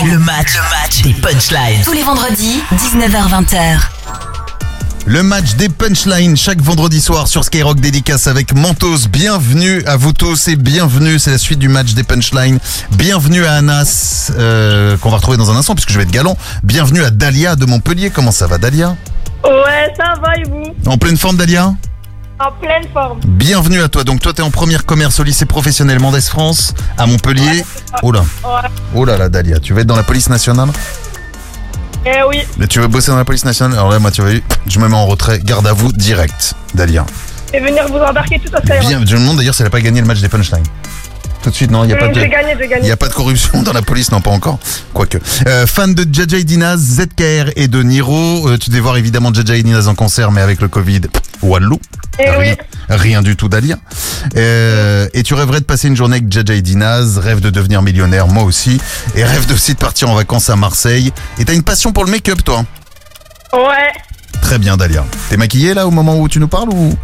[0.04, 1.82] Le match, le match des punchlines.
[1.82, 3.78] Tous les vendredis, 19h-20h.
[5.06, 9.08] Le match des punchlines chaque vendredi soir sur Skyrock dédicace avec Mentos.
[9.08, 11.18] Bienvenue à vous tous et bienvenue.
[11.18, 12.58] C'est la suite du match des punchlines.
[12.92, 16.36] Bienvenue à Anas euh, qu'on va retrouver dans un instant puisque je vais être galant.
[16.62, 18.10] Bienvenue à Dalia de Montpellier.
[18.10, 18.96] Comment ça va Dalia?
[19.44, 20.74] Ouais, ça va et vous?
[20.86, 21.72] En pleine forme Dalia?
[22.40, 23.20] En pleine forme.
[23.24, 24.04] Bienvenue à toi.
[24.04, 27.64] Donc toi t'es en première commerce au lycée professionnel Mendès France à Montpellier.
[28.02, 28.68] Ouais.
[28.94, 30.68] Oh là là Dalia, tu vas être dans la police nationale
[32.06, 32.42] Eh oui.
[32.58, 34.30] Mais tu veux bosser dans la police nationale Alors là moi tu vois,
[34.66, 35.40] je me mets en retrait.
[35.40, 37.06] Garde à vous direct Dalia.
[37.52, 38.80] Et venir vous embarquer tout à Skyrock.
[38.88, 40.64] Bien, je me demande d'ailleurs si elle a pas gagné le match des punchlines.
[41.44, 42.88] Tout de suite, non, il n'y a, pas de- gagné, gagné.
[42.88, 44.58] y a pas de corruption dans la police, non, pas encore.
[44.94, 45.18] Quoique.
[45.46, 48.48] Euh, fan de Jaja Dinaz, ZKR et de Niro.
[48.48, 51.02] Euh, tu devais voir évidemment Jaja Dinaz en concert, mais avec le Covid,
[51.42, 51.78] wallou.
[52.18, 52.46] Eh oui.
[52.46, 52.56] Rien,
[52.88, 53.76] rien du tout d'Alia.
[54.38, 58.26] Euh, et tu rêverais de passer une journée avec Jaja Dinaz, rêve de devenir millionnaire,
[58.26, 58.80] moi aussi.
[59.14, 61.12] Et rêve aussi de partir en vacances à Marseille.
[61.38, 62.64] Et t'as une passion pour le make-up, toi
[63.52, 63.92] Ouais.
[64.40, 65.04] Très bien, Dalia.
[65.28, 66.94] T'es maquillée là au moment où tu nous parles ou?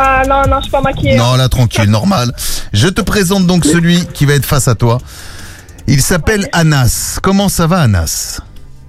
[0.00, 1.16] Ah non, non, je suis pas maquillée.
[1.16, 2.32] Non, là, tranquille, normal.
[2.72, 4.98] Je te présente donc celui qui va être face à toi.
[5.88, 7.18] Il s'appelle Anas.
[7.20, 8.40] Comment ça va, Anas?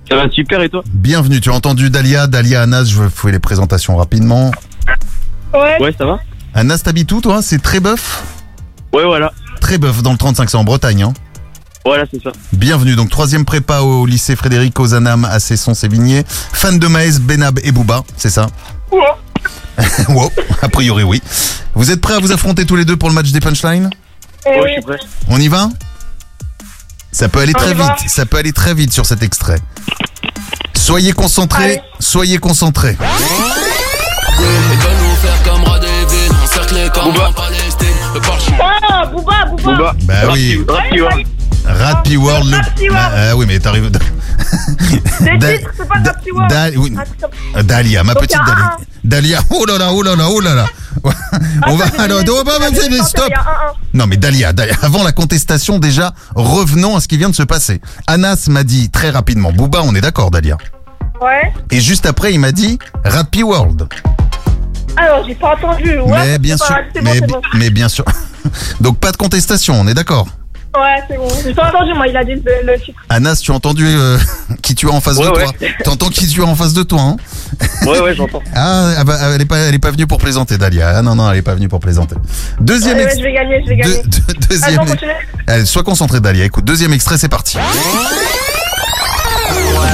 [0.07, 0.83] Ça va super et toi?
[0.93, 1.41] Bienvenue.
[1.41, 2.83] Tu as entendu Dalia, Dalia, Anas.
[2.85, 4.51] Je vais fouiller les présentations rapidement.
[5.53, 5.81] Ouais.
[5.81, 6.19] Ouais, ça va
[6.53, 7.41] Anas, t'habites où, toi?
[7.41, 8.23] C'est Trébeuf
[8.93, 9.31] Ouais, voilà.
[9.61, 11.01] Trébeuf, dans le 35, c'est en Bretagne.
[11.03, 11.13] Hein
[11.85, 12.31] Voilà, c'est ça.
[12.53, 12.95] Bienvenue.
[12.95, 16.23] Donc, troisième prépa au lycée Frédéric Ozanam à Cesson-Sévigné.
[16.27, 18.47] Fan de Maës, Benab et Booba, c'est ça?
[20.09, 20.31] Wow,
[20.61, 21.21] a priori, oui.
[21.73, 23.89] Vous êtes prêts à vous affronter tous les deux pour le match des punchlines?
[24.45, 24.69] Eh ouais, oui.
[24.69, 24.97] je suis prêt.
[25.27, 25.69] On y va?
[27.11, 27.95] Ça peut aller On très y va.
[27.99, 29.59] vite, ça peut aller très vite sur cet extrait.
[30.75, 31.81] Soyez concentrés, Allez.
[31.99, 32.97] soyez concentrés.
[38.61, 39.63] Ah, Booba, Booba.
[39.63, 39.93] Booba.
[40.03, 41.25] Bah oui, ouais.
[41.65, 42.49] Rapi World.
[42.51, 42.57] Le...
[42.57, 43.15] Rapi World.
[43.15, 43.91] Ah oui, mais t'arrives.
[45.21, 46.49] Des Da- titres, c'est pas Da- Rapi World.
[46.51, 46.95] Da- oui.
[47.55, 48.77] Ah, Dalia, ma petite Dalia.
[49.03, 50.65] Dalia, oh là là, oh là là, oh là là.
[51.67, 53.31] On va alors, oh, bah, bah, le stop.
[53.93, 57.43] Non mais Dalia, Dalia, avant la contestation déjà, revenons à ce qui vient de se
[57.43, 57.79] passer.
[58.07, 60.57] Anas m'a dit très rapidement, Booba, on est d'accord Dalia.
[61.21, 61.53] Ouais.
[61.71, 63.87] Et juste après, il m'a dit Rapi World.
[64.97, 65.97] Alors, j'ai pas entendu.
[65.99, 67.41] Ouais, mais bien sûr, pas- C'est bon, mais, c'est bon.
[67.53, 68.03] mais bien sûr.
[68.81, 70.27] Donc pas de contestation, on est d'accord.
[70.75, 71.27] Ouais, c'est bon.
[71.43, 72.99] J'ai pas entendu, moi, il a dit le, le titre.
[73.09, 74.17] Anas, tu as entendu euh,
[74.61, 75.43] qui tu as en face Ouais, de ouais.
[75.43, 75.53] toi
[75.83, 77.17] T'entends qui tu as en face de toi hein
[77.87, 78.41] Ouais, ouais, j'entends.
[78.55, 80.97] Ah, ah bah, elle est pas, elle est pas venue pour plaisanter, Dalia.
[80.97, 82.15] Ah non non, elle est pas venue pour plaisanter.
[82.59, 84.03] Deuxième Ouais, ouais, ex- je vais gagner, je vais gagner.
[84.03, 84.73] deux- deux- deuxième.
[84.79, 85.11] Attends, continue.
[85.47, 86.45] Allez, sois concentré, Dalia.
[86.45, 87.57] Écoute, deuxième extrait, c'est parti.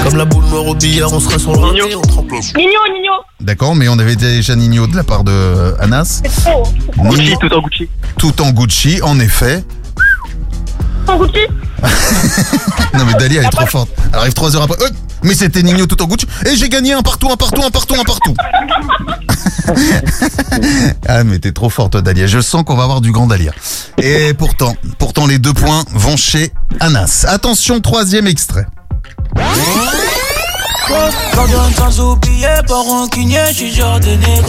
[0.04, 1.88] Comme la boule noire au billard, on sera sur le Nino.
[1.88, 2.02] Nino,
[2.94, 3.14] Nino.
[3.40, 6.22] D'accord, mais on avait déjà Nino de la part de euh, Anas.
[6.24, 6.64] C'est trop.
[6.98, 7.90] Gucci, tout en Gucci.
[8.20, 9.64] tout en Gucci, en effet.
[11.06, 11.40] Sans Gucci
[12.94, 13.90] Non mais Dalia elle est trop forte.
[14.12, 14.82] Elle arrive trois heures après.
[14.82, 14.90] Euh,
[15.24, 16.26] mais c'était Nino tout en Gucci.
[16.46, 18.36] Et j'ai gagné un partout, un partout, un partout, un partout.
[21.08, 22.28] ah mais t'es trop forte toi Dalia.
[22.28, 23.52] Je sens qu'on va avoir du grand Dalia.
[23.98, 27.26] Et pourtant, pourtant les deux points vont chez Anas.
[27.28, 28.66] Attention, troisième extrait.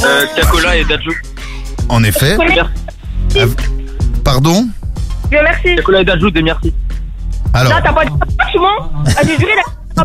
[0.05, 1.23] Euh, Cacola et Dadju.
[1.89, 2.37] En effet.
[4.25, 4.67] Pardon
[5.31, 5.77] Merci.
[5.77, 6.73] Cacola et Dadju, des merci.
[7.53, 10.03] Alors, Là, t'as pas dit ça, tu mens Ah, j'ai juré, là.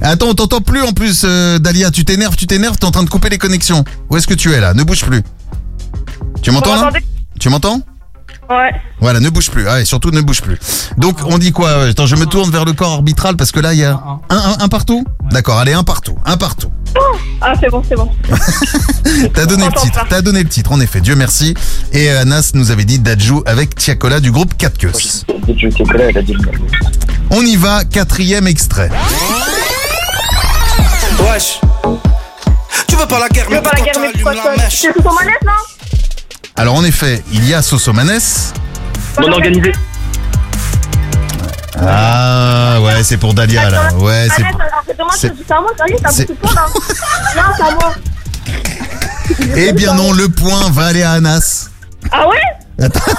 [0.02, 1.90] Attends, on t'entend plus en plus, euh, Dalia.
[1.90, 3.84] Tu t'énerves, tu t'énerves, t'es en train de couper les connexions.
[4.10, 4.74] Où est-ce que tu es là?
[4.74, 5.22] Ne bouge plus.
[6.40, 6.90] Tu m'entends là?
[7.40, 7.80] Tu m'entends?
[8.50, 8.70] Ouais.
[9.00, 9.68] Voilà, ne bouge plus.
[9.68, 10.58] Ah, et surtout, ne bouge plus.
[10.96, 13.74] Donc, on dit quoi Attends, je me tourne vers le corps arbitral parce que là,
[13.74, 16.16] il y a un, un, un partout D'accord, allez, un partout.
[16.24, 16.70] Un partout.
[17.42, 18.10] Ah, c'est bon, c'est bon.
[19.34, 20.06] T'as donné le titre.
[20.08, 21.00] T'as donné le titre, en effet.
[21.00, 21.54] Dieu merci.
[21.92, 24.92] Et euh, Anas nous avait dit Dajou avec Tiakola du groupe 4 queues.
[27.30, 28.90] On y va, quatrième extrait.
[31.20, 31.60] Wesh.
[32.88, 35.12] Tu veux pas la guerre, veux pas la guerre, mais pourquoi ça C'est sous ton
[35.12, 35.52] manette, non?
[36.58, 38.18] Alors, en effet, il y a Sosomanes.
[39.20, 39.72] Bon organisé.
[41.80, 43.94] Ah, ouais, c'est pour Dalia, là.
[43.94, 44.42] Ouais, c'est
[46.10, 46.28] c'est-.
[49.56, 51.68] Eh bien non, le point va aller à Anas.
[52.10, 52.84] Ah ouais?
[52.84, 53.00] Attends.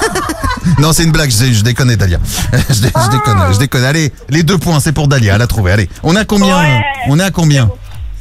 [0.78, 2.20] Non, c'est une blague, je, je déconne, Dalia.
[2.70, 3.84] Je, dé- je déconne, je déconne.
[3.84, 5.72] Allez, les deux points, c'est pour Dalia, elle a trouvé.
[5.74, 6.82] Allez, on est à combien Ouais.
[7.08, 7.70] On est à combien?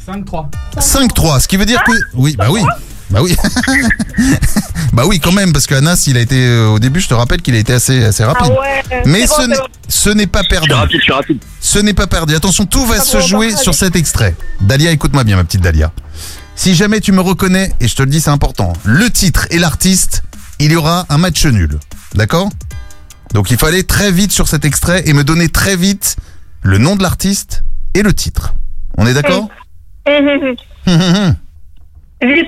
[0.09, 0.47] 5-3.
[0.77, 1.91] 5-3, ce qui veut dire que...
[2.15, 2.61] Oui, bah oui.
[3.09, 3.35] Bah oui.
[4.93, 6.35] bah oui, quand même, parce que Anas, il a été...
[6.45, 8.51] euh, au début, je te rappelle qu'il a été assez, assez rapide.
[8.55, 9.63] Ah ouais, Mais c'est bon, ce c'est n'est- bon.
[9.87, 10.73] ce n'est pas perdu.
[11.59, 12.35] Ce n'est pas perdu.
[12.35, 14.35] Attention, tout va Ah se jouer bah, sur cet extrait.
[14.61, 15.91] Dalia, écoute-moi bien, ma petite Dalia.
[16.55, 19.59] Si jamais tu me reconnais, et je te le dis, c'est important, le titre et
[19.59, 20.23] l'artiste,
[20.59, 21.79] il y aura un match nul.
[22.15, 22.49] D'accord?
[23.33, 26.15] Donc il faut aller très vite sur cet extrait et me donner très vite
[26.63, 28.53] le nom de l'artiste et le titre.
[28.97, 29.49] On est d'accord?
[30.07, 30.27] Hum,
[30.87, 31.35] hum, hum.
[32.21, 32.47] Vite.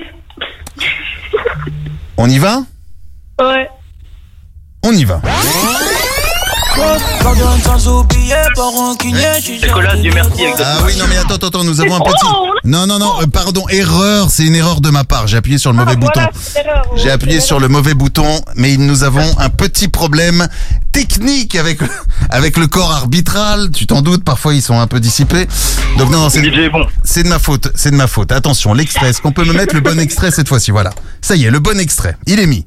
[2.16, 2.62] On y va?
[3.40, 3.68] Ouais.
[4.82, 5.20] On y va.
[6.74, 11.34] Pardonne sans oublier, pas rancunier, je suis Nicolas, Dieu merci, Ah oui, non mais attends,
[11.34, 12.26] attends, attends, nous avons un Oh, petit...
[12.64, 15.26] Non, non, non, euh, pardon, erreur, c'est une erreur de ma part.
[15.26, 16.12] J'ai appuyé sur le mauvais bouton.
[16.16, 16.84] Ah, Voilà, c'est l'erreur.
[16.96, 20.48] J'ai appuyé sur le mauvais bouton, mais nous avons un petit problème
[20.92, 21.80] technique avec
[22.30, 23.70] avec le corps arbitral.
[23.72, 25.46] Tu t'en doutes, parfois ils sont un peu dissipés.
[25.98, 26.86] Donc non, non, c'est bon.
[27.04, 28.32] c'est de ma faute, c'est de ma faute.
[28.32, 29.10] Attention, l'extrait.
[29.10, 30.70] Est-ce qu'on peut me mettre le bon extrait cette fois-ci?
[30.70, 30.90] Voilà.
[31.20, 32.16] Ça y est, le bon extrait.
[32.26, 32.64] Il est mis.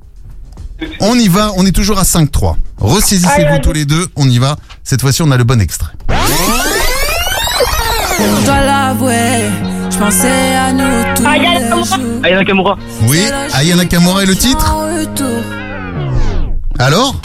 [1.00, 1.52] On y va.
[1.58, 2.56] On est toujours à 5-3.
[2.80, 4.08] Ressaisissez-vous tous les deux.
[4.16, 4.58] On y va.
[4.84, 5.92] Cette fois-ci, on a le bon extrait.
[8.18, 9.50] Je dois l'avouer,
[9.92, 11.88] je pensais à nous tous Ah, les jours.
[12.24, 12.78] Aya Nakamura.
[13.04, 13.20] Oui.
[13.54, 14.74] Aya Nakamura et le titre.
[16.80, 17.16] Alors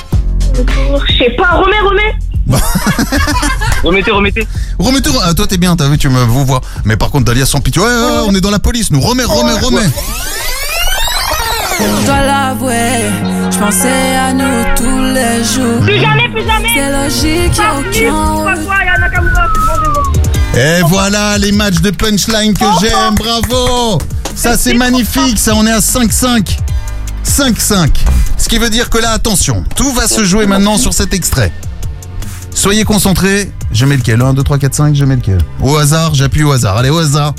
[0.55, 2.15] Je sais pas, remets, remets.
[3.85, 4.47] Remettez, remettez.
[4.79, 5.11] Remettez.
[5.23, 5.75] Ah, toi, t'es bien.
[5.77, 6.61] T'as vu, tu me vous vois.
[6.85, 7.81] Mais par contre, Dalia sans pitié.
[7.81, 8.91] Ouais, ouais, ouais, on est dans la police.
[8.91, 9.89] Nous remets, remets, remets.
[11.81, 13.11] Je dois l'avouer,
[13.51, 15.81] je pensais à nous tous les jours.
[15.83, 16.69] Plus jamais, plus jamais.
[16.75, 18.41] C'est logique, y'a aucun.
[20.59, 23.99] Et voilà les matchs de punchline que j'aime, bravo
[24.35, 26.59] Ça c'est magnifique, ça on est à 5-5.
[27.25, 27.89] 5-5.
[28.37, 31.53] Ce qui veut dire que là, attention, tout va se jouer maintenant sur cet extrait.
[32.53, 34.21] Soyez concentrés, je mets lequel?
[34.21, 35.39] 1, 2, 3, 4, 5, je mets lequel?
[35.63, 36.77] Au hasard, j'appuie au hasard.
[36.77, 37.35] Allez, au hasard.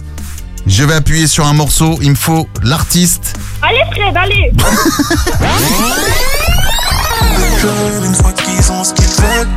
[0.68, 3.36] Je vais appuyer sur un morceau, il me faut l'artiste.
[3.62, 4.51] Allez, Fred, allez.
[8.05, 9.47] Une fois qu'ils ont ce qu'ils veulent,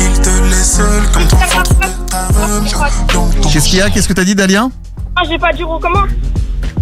[0.00, 3.90] ils te laissent seul comme ton ventre de Qu'est-ce qu'il y a?
[3.90, 4.68] Qu'est-ce que t'as dit, Dalia?
[5.16, 6.10] Ah, j'ai pas dit recommence.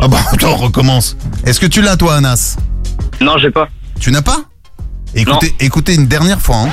[0.00, 1.16] Ah bah attends, on recommence.
[1.44, 2.56] Est-ce que tu l'as toi, Anas?
[3.20, 3.68] Non, j'ai pas.
[3.98, 4.38] Tu n'as pas?
[5.14, 6.56] Écoutez, écoutez une dernière fois.
[6.56, 6.68] hein.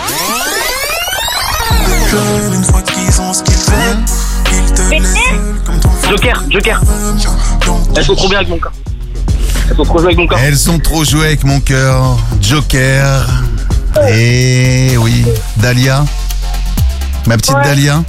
[2.53, 4.03] Une fois qu'ils ont ce qu'ils veulent,
[4.51, 5.52] ils te laissent seul comme ton
[6.09, 6.81] Joker, Joker.
[7.95, 8.71] Elles sont trop bien avec mon corps.
[9.69, 10.39] Elles sont trop jouées avec mon corps.
[10.39, 12.17] Elles sont trop jouées avec mon cœur.
[12.41, 13.25] Joker.
[14.09, 15.25] Et oui,
[15.57, 16.03] Dalia.
[17.25, 17.63] Ma petite Ouais.
[17.63, 18.03] Dalia.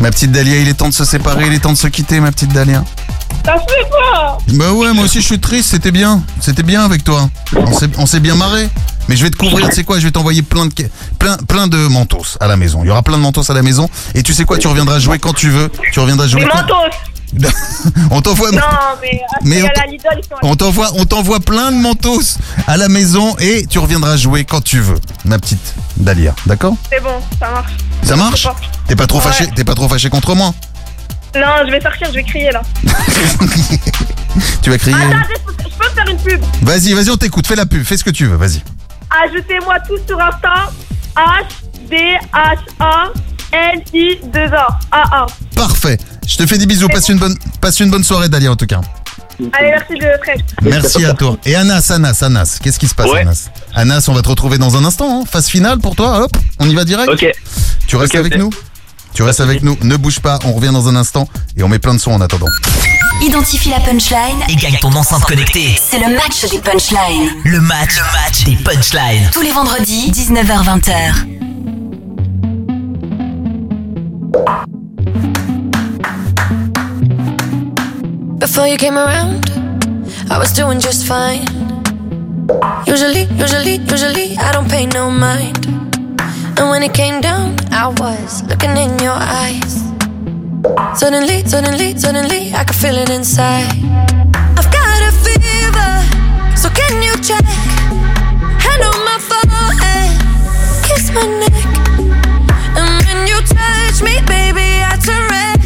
[0.00, 2.18] Ma petite Dalia, il est temps de se séparer, il est temps de se quitter,
[2.20, 2.82] ma petite Dalia.
[3.44, 6.22] T'as fait quoi Bah ouais, moi aussi je suis triste, c'était bien.
[6.40, 7.28] C'était bien avec toi.
[7.56, 8.68] On s'est- On s'est bien marré.
[9.08, 10.72] Mais je vais te couvrir, tu sais quoi, je vais t'envoyer plein de,
[11.18, 12.82] plein, plein de mentos à la maison.
[12.84, 13.88] Il y aura plein de mentos à la maison.
[14.14, 15.70] Et tu sais quoi, tu reviendras jouer quand tu veux.
[15.92, 16.58] Tu reviendras jouer Les quand...
[16.58, 16.96] mentos.
[18.10, 18.50] On t'envoie...
[18.52, 18.60] Non,
[19.02, 19.62] mais Mais
[20.42, 22.36] on t'envoie, on t'envoie plein de mentos
[22.66, 26.34] à la maison et tu reviendras jouer quand tu veux, ma petite Dalia.
[26.44, 26.74] D'accord?
[26.90, 27.72] C'est bon, ça marche.
[28.02, 28.48] Ça marche?
[28.86, 29.24] T'es pas trop Ouais.
[29.24, 30.52] fâché, t'es pas trop fâché contre moi?
[31.34, 32.60] Non, je vais sortir, je vais crier là.
[34.62, 35.28] Tu vas crier Attends,
[35.58, 36.40] je peux, faire une pub.
[36.62, 37.46] Vas-y, vas-y, on t'écoute.
[37.46, 38.36] Fais la pub, fais ce que tu veux.
[38.36, 38.62] Vas-y.
[39.24, 40.70] Ajoutez-moi tous sur Insta.
[43.52, 44.78] H-D-H-A-L-I-2-A.
[44.90, 45.26] A-A.
[45.54, 45.98] Parfait.
[46.26, 46.88] Je te fais des bisous.
[46.88, 48.80] Passe une bonne, passe une bonne soirée, Dalia, en tout cas.
[49.54, 50.40] Allez, merci de Fred.
[50.62, 51.36] Merci à toi.
[51.44, 53.48] Et Anas, Anas, Anas, qu'est-ce qui se passe, Anas?
[53.74, 55.20] Anas, on va te retrouver dans un instant.
[55.20, 55.24] hein.
[55.30, 56.22] Phase finale pour toi.
[56.24, 57.08] Hop, on y va direct.
[57.10, 57.26] Ok.
[57.86, 58.50] Tu restes avec nous?
[59.14, 61.78] Tu restes avec nous, ne bouge pas, on revient dans un instant et on met
[61.78, 62.46] plein de sons en attendant.
[63.20, 65.76] Identifie la punchline et gagne ton enceinte connectée.
[65.80, 67.30] C'est le match des punchlines.
[67.44, 69.28] Le match, le match des punchlines.
[69.32, 71.42] Tous les vendredis, 19h-20h.
[78.38, 79.44] Before you came around,
[80.30, 81.44] I was doing just fine.
[82.86, 85.81] Usually, usually, I don't pay no mind.
[86.58, 89.82] And when it came down, I was looking in your eyes.
[90.98, 93.72] Suddenly, suddenly, suddenly, I could feel it inside.
[94.58, 95.92] I've got a fever,
[96.56, 97.44] so can you check?
[98.64, 100.10] Hand on my forehead,
[100.86, 101.56] kiss my neck.
[102.78, 105.58] And when you touch me, baby, I turn red.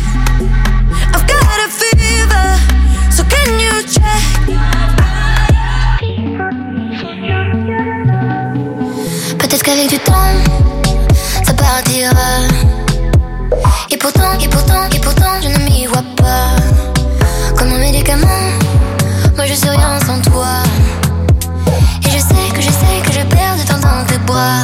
[1.15, 2.47] I've got a fever,
[3.11, 4.23] so can you check?
[9.39, 10.15] Peut-être qu'avec du temps,
[13.91, 16.57] Et pourtant, et pourtant, et pourtant, je ne m'y vois pas.
[17.55, 18.49] Comme un médicament,
[19.37, 20.63] moi je suis rien sans toi.
[22.03, 24.63] Et je sais que je sais que je perds de temps dans tes bras.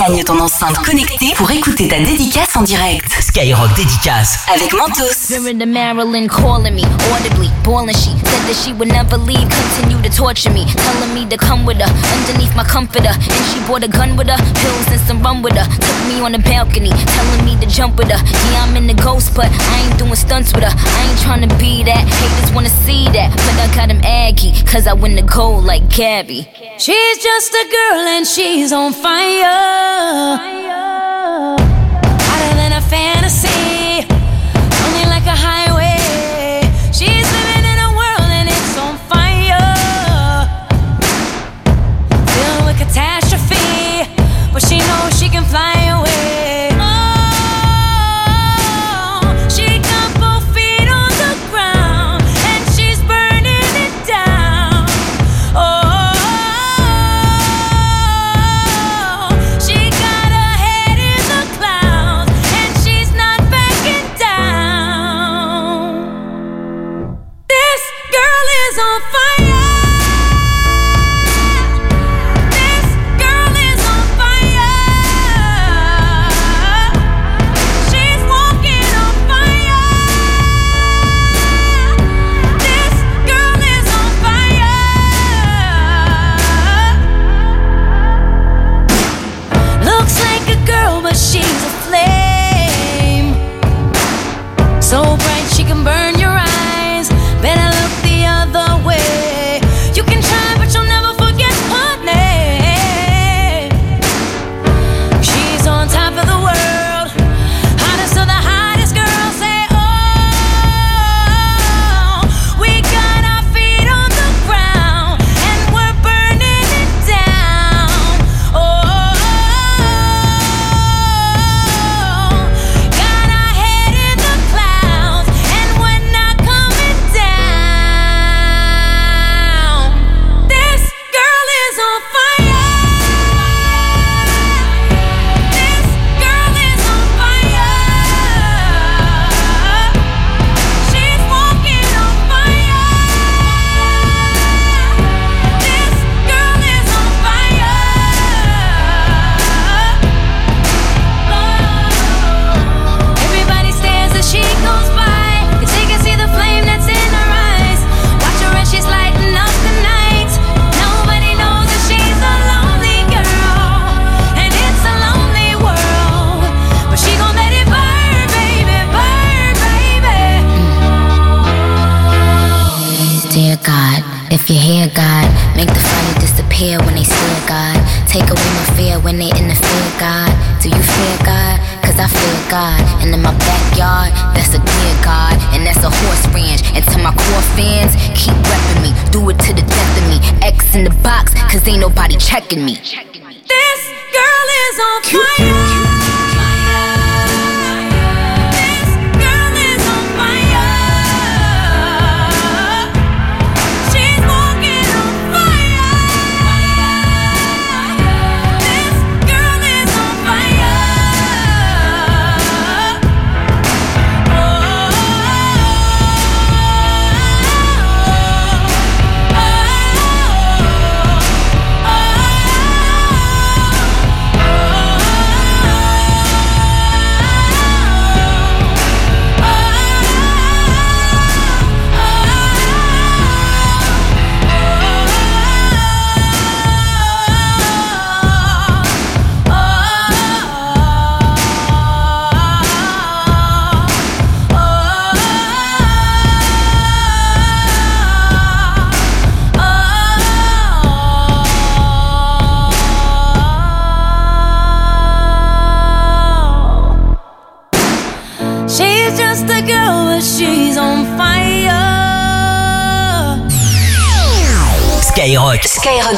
[0.00, 3.04] Gagne ton enceinte connectée pour écouter ta dédicace en direct.
[3.20, 4.46] Skyrock dédicace.
[4.54, 5.28] Avec Mentos.
[5.28, 7.94] Mirror to Marilyn calling me audibly, boiling.
[7.94, 11.66] She said that she would never leave, continue to torture me, telling me to come
[11.66, 13.12] with her underneath my comforter.
[13.12, 15.68] And she brought a gun with her, pills and some rum with her.
[15.68, 18.20] Took me on the balcony, telling me to jump with her.
[18.52, 20.72] Yeah, I'm in the ghost, but I ain't doing stunts with her.
[20.72, 22.08] I ain't trying to be that.
[22.08, 25.90] Haters wanna see that, but I got him aggy, cause I win the gold like
[25.90, 26.48] Gabby.
[26.80, 30.59] She's just a girl and she's on fire.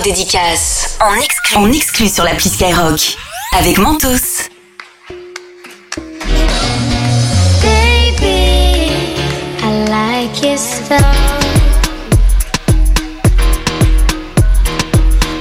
[0.03, 0.98] Skyrock dédicace.
[1.00, 1.57] En exclu.
[1.57, 3.16] En exclu sur l'appli Skyrock.
[3.59, 4.48] Avec Mentos.
[7.62, 8.92] Baby,
[9.62, 10.98] I like it slow.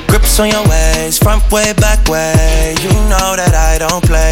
[0.07, 2.75] Grips on your waist, front way, back way.
[2.81, 4.31] You know that I don't play.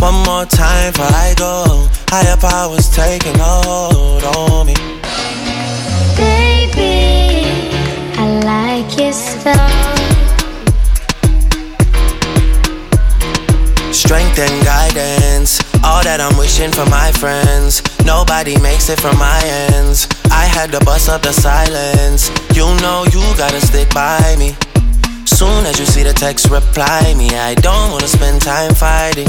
[0.00, 1.86] One more time before I go.
[2.08, 4.74] Higher powers taking a hold on me.
[6.16, 7.60] Baby,
[8.16, 9.52] I like it slow.
[13.92, 17.82] Strength and guidance, all that I'm wishing for my friends.
[18.06, 20.08] Nobody makes it from my ends.
[20.30, 22.30] I had to bust up the silence.
[22.56, 24.56] You know you gotta stick by me.
[25.26, 27.28] Soon as you see the text, reply me.
[27.36, 29.28] I don't wanna spend time fighting.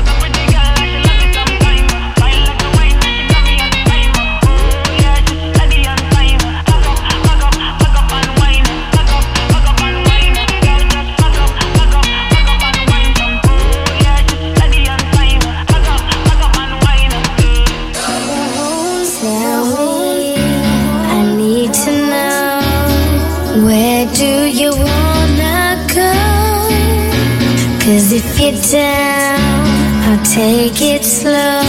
[28.71, 29.37] Down,
[30.07, 31.61] I'll take it slow,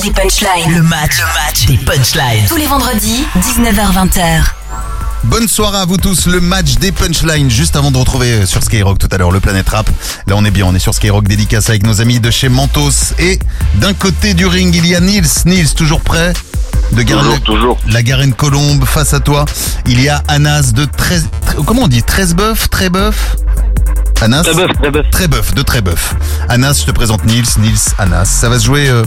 [0.00, 0.74] match des punchlines.
[0.74, 2.46] Le match, le match des punchlines.
[2.48, 4.44] Tous les vendredis, 19h-20h.
[5.24, 8.62] Bonne soirée à vous tous, le match des punchlines, juste avant de retrouver euh, sur
[8.62, 9.90] Skyrock tout à l'heure le Planète Rap.
[10.26, 13.12] Là on est bien, on est sur Skyrock dédicace avec nos amis de chez Mentos.
[13.18, 13.38] Et
[13.74, 15.28] d'un côté du ring, il y a Nils.
[15.44, 16.32] Nils, toujours prêt
[16.92, 17.36] de garder
[17.86, 19.44] la Garenne Colombe face à toi.
[19.86, 21.28] Il y a Anas de 13...
[21.66, 22.02] Comment on dit?
[22.02, 23.36] 13 bœuf 13 bœuf
[24.22, 24.42] Anas?
[24.42, 25.10] Trébeuf, Trébeuf.
[25.10, 26.14] Trébeuf, de Trébeuf.
[26.48, 28.26] Anas, je te présente Nils, Nils, Anas.
[28.26, 29.04] Ça va se jouer euh,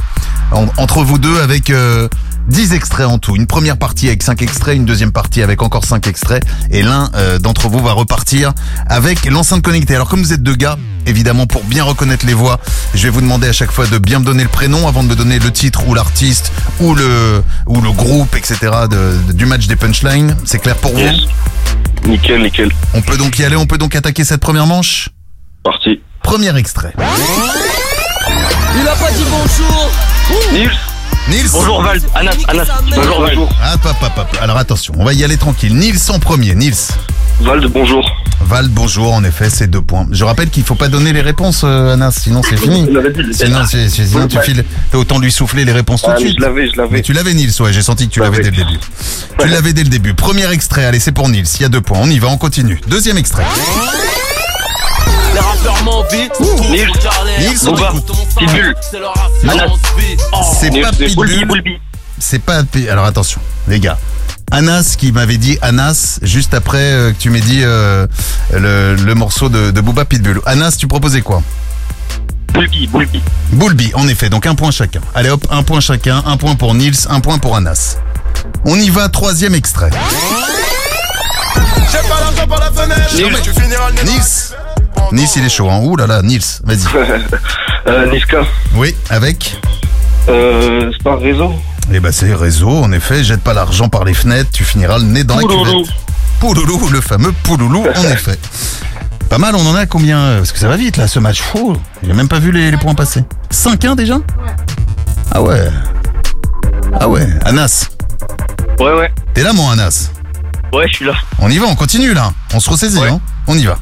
[0.53, 2.07] en- entre vous deux avec euh,
[2.47, 3.35] 10 extraits en tout.
[3.35, 6.43] Une première partie avec 5 extraits, une deuxième partie avec encore 5 extraits.
[6.71, 8.53] Et l'un euh, d'entre vous va repartir
[8.87, 9.95] avec l'enceinte connectée.
[9.95, 12.59] Alors comme vous êtes deux gars, évidemment pour bien reconnaître les voix,
[12.93, 15.07] je vais vous demander à chaque fois de bien me donner le prénom avant de
[15.09, 18.57] me donner le titre ou l'artiste ou le, ou le groupe, etc.
[18.89, 20.35] de- du match des punchlines.
[20.45, 20.99] C'est clair pour vous?
[22.05, 22.69] Nickel, nickel.
[22.93, 25.09] On peut donc y aller, on peut donc attaquer cette première manche?
[25.63, 26.01] Parti.
[26.21, 26.93] Premier extrait.
[28.75, 29.91] Il a pas dit bonjour.
[30.53, 30.71] Nils
[31.29, 32.65] Nils Bonjour Val, Anas, Anas.
[32.95, 33.37] Bonjour Val.
[33.61, 33.75] Ah.
[34.41, 35.73] Alors attention, on va y aller tranquille.
[35.75, 36.73] Nils en premier, Nils.
[37.41, 38.05] Val, bonjour.
[38.41, 40.05] Val, bonjour, en effet, c'est deux points.
[40.11, 42.85] Je rappelle qu'il faut pas donner les réponses, euh, Anas, sinon c'est fini.
[42.89, 43.33] Je l'avais dit.
[43.33, 46.19] Sinon, c'est- c'est- sinon tu files, t'as autant lui souffler les réponses tout Ah, de
[46.23, 46.39] mais suite.
[46.39, 46.89] je l'avais, je l'avais.
[46.91, 48.77] Mais tu l'avais, Nils, ouais, j'ai senti que tu l'avais dès le début.
[49.39, 50.13] Tu l'avais dès le début.
[50.13, 51.99] Premier extrait, allez, c'est pour Nils, il y a deux points.
[52.01, 52.81] On y va, on continue.
[52.87, 53.45] Deuxième extrait.
[55.33, 56.29] Les rappeurs m'envient.
[56.69, 56.91] Nils,
[57.39, 57.93] Nils, on Booba.
[58.37, 58.75] Pitbull,
[59.49, 59.67] Anas.
[60.59, 61.63] C'est pas Pitbull.
[62.19, 62.61] C'est pas.
[62.89, 63.97] Alors attention, les gars.
[64.51, 68.05] Anas qui m'avait dit Anas juste après euh, que tu m'aies dit euh,
[68.51, 70.41] le, le morceau de, de Booba Pitbull.
[70.45, 71.41] Anas, tu proposais quoi?
[72.53, 73.21] Bulbi, Bulbi.
[73.53, 75.01] Bulbi, en effet, donc un point chacun.
[75.15, 77.97] Allez hop, un point chacun, un point pour Nils, un point pour Anas.
[78.63, 79.89] On y va, troisième extrait.
[81.91, 83.41] J'ai pas l'argent par la fenêtre.
[83.41, 84.53] Tu finiras le Nils
[85.11, 85.79] Nils, il est chaud, hein.
[85.83, 86.79] Ouh là là, Nils, vas-y.
[87.85, 88.37] Euh, Niska.
[88.75, 89.59] Oui, avec
[90.29, 91.53] Euh, c'est pas un réseau
[91.93, 95.03] Eh ben c'est réseau, en effet, jette pas l'argent par les fenêtres, tu finiras le
[95.03, 95.89] nez dans la cuvette.
[96.39, 98.39] Pouloulou, le fameux Pouloulou, en effet.
[99.29, 101.41] Pas mal, on en a combien euh, Parce que ça va vite là, ce match.
[101.41, 103.25] Fou, j'ai même pas vu les, les points passer.
[103.51, 104.15] 5-1 déjà?
[105.33, 105.67] Ah ouais.
[107.01, 107.89] Ah ouais, Anas.
[108.79, 109.11] Ouais, ouais.
[109.33, 110.09] T'es là mon Anas?
[110.71, 111.13] Ouais, je suis là.
[111.39, 112.31] On y va, on continue là.
[112.53, 113.77] On se ressaisit, hein On y va.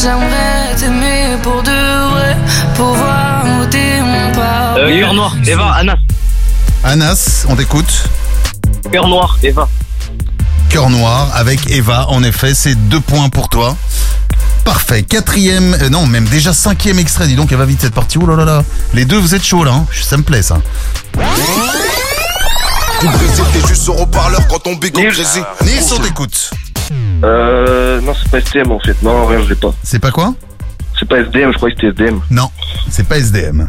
[0.00, 2.36] J'aimerais t'aimer pour de vrai,
[2.74, 4.74] pouvoir ôter mon pas.
[4.78, 5.96] Euh, Cœur noir, Eva, Anas.
[6.84, 8.08] Anas, on t'écoute.
[8.92, 9.68] Cœur noir, Eva.
[10.68, 13.74] Cœur noir avec Eva, en effet, c'est deux points pour toi.
[14.64, 15.02] Parfait.
[15.02, 17.26] Quatrième, euh, non, même déjà cinquième extrait.
[17.28, 18.18] Dis donc, elle va vite cette partie.
[18.20, 18.64] Oh là là là.
[18.94, 19.72] Les deux, vous êtes chauds là.
[19.72, 19.86] hein.
[20.02, 20.56] Ça me plaît ça.
[23.00, 24.66] Tout le Brésil, t'es juste sur haut-parleur quand
[25.12, 25.44] grésille.
[25.64, 26.50] Nils, on t'écoute.
[27.24, 29.00] Euh, non, c'est pas STM en fait.
[29.02, 29.74] Non, rien, je l'ai pas.
[29.82, 30.34] C'est pas quoi?
[30.98, 32.20] C'est pas SDM, je crois que c'était SDM.
[32.30, 32.50] Non,
[32.88, 33.68] c'est pas SDM.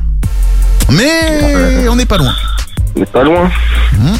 [0.91, 2.33] Mais on n'est pas loin.
[2.95, 3.51] On est pas loin.
[3.93, 4.15] Hmm.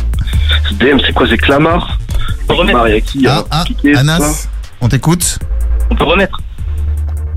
[0.72, 1.28] SDM, c'est quoi?
[1.30, 1.98] C'est Clamart?
[2.48, 4.02] Clamart, il y a qui Ah, hein ah, Piqué, tout ça?
[4.02, 4.48] Anas,
[4.82, 5.40] on t'écoute?
[5.90, 6.38] On peut remettre.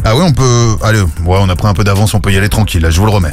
[0.05, 0.77] Ah ouais, on peut.
[0.83, 2.83] Allez, ouais, on a pris un peu d'avance, on peut y aller tranquille.
[2.83, 3.31] Là, je vous le remets.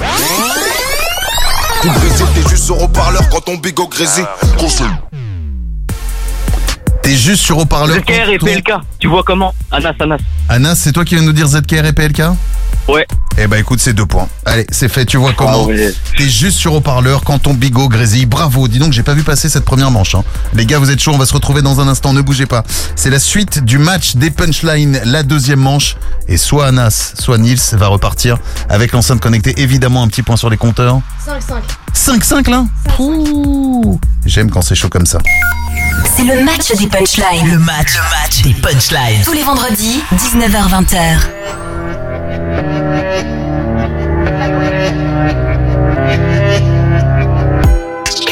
[1.81, 4.25] Tout Brésil, t'es juste sur haut-parleur quand ton bigot grésille.
[4.57, 4.87] Conseil.
[7.07, 7.99] T'es juste sur haut-parleur.
[7.99, 10.17] ZKR et PLK, tu vois comment Anas, Anas.
[10.49, 12.21] Anas, c'est toi qui viens de nous dire ZKR et PLK
[12.89, 13.07] Ouais.
[13.37, 14.27] Eh ben écoute, c'est deux points.
[14.45, 15.63] Allez, c'est fait, tu vois comment.
[15.63, 15.93] Ah ouais.
[16.17, 18.25] T'es juste sur haut-parleur quand ton bigot grésille.
[18.25, 20.15] Bravo, dis donc, j'ai pas vu passer cette première manche.
[20.15, 20.23] hein.
[20.53, 22.63] Les gars, vous êtes chauds, on va se retrouver dans un instant, ne bougez pas.
[22.97, 25.95] C'est la suite du match des punchlines, la deuxième manche.
[26.27, 28.37] Et soit Anas, soit Nils va repartir
[28.67, 29.53] avec l'enceinte connectée.
[29.61, 30.99] Évidemment, un petit point sur les compteurs.
[31.25, 31.61] 5-5.
[31.97, 32.65] 5-5 là
[32.99, 33.99] Ouh.
[34.25, 35.17] J'aime quand c'est chaud comme ça.
[36.15, 37.51] C'est le match des punchlines.
[37.51, 39.23] Le match, le match des punchlines.
[39.25, 41.17] Tous les vendredis, 19h-20h.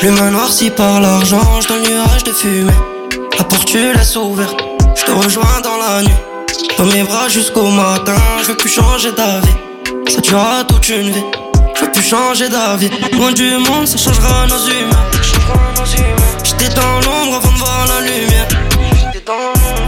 [0.02, 2.72] L'humain noirci par l'argent, je dans le nuage de fumée.
[3.38, 4.64] La porte tu laisses ouverte,
[4.96, 6.14] je te rejoins dans la nuit.
[6.78, 9.56] Dans mes bras jusqu'au matin, je veux plus changer d'avis.
[10.08, 11.24] Ça durera toute une vie,
[11.82, 12.90] veux plus changer d'avis?
[13.14, 15.06] Loin du monde, ça changera nos humeurs.
[16.44, 18.48] J'étais dans l'ombre avant de voir la lumière.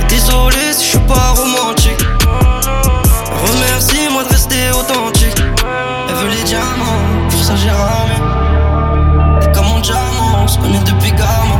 [0.09, 2.01] Désolé si je suis pas romantique.
[3.47, 5.35] Remercie-moi de rester authentique.
[6.09, 8.15] Elle veut les diamants, pour ça j'ai ramé.
[9.41, 11.59] T'es comme mon diamant, on se connaît depuis gamin.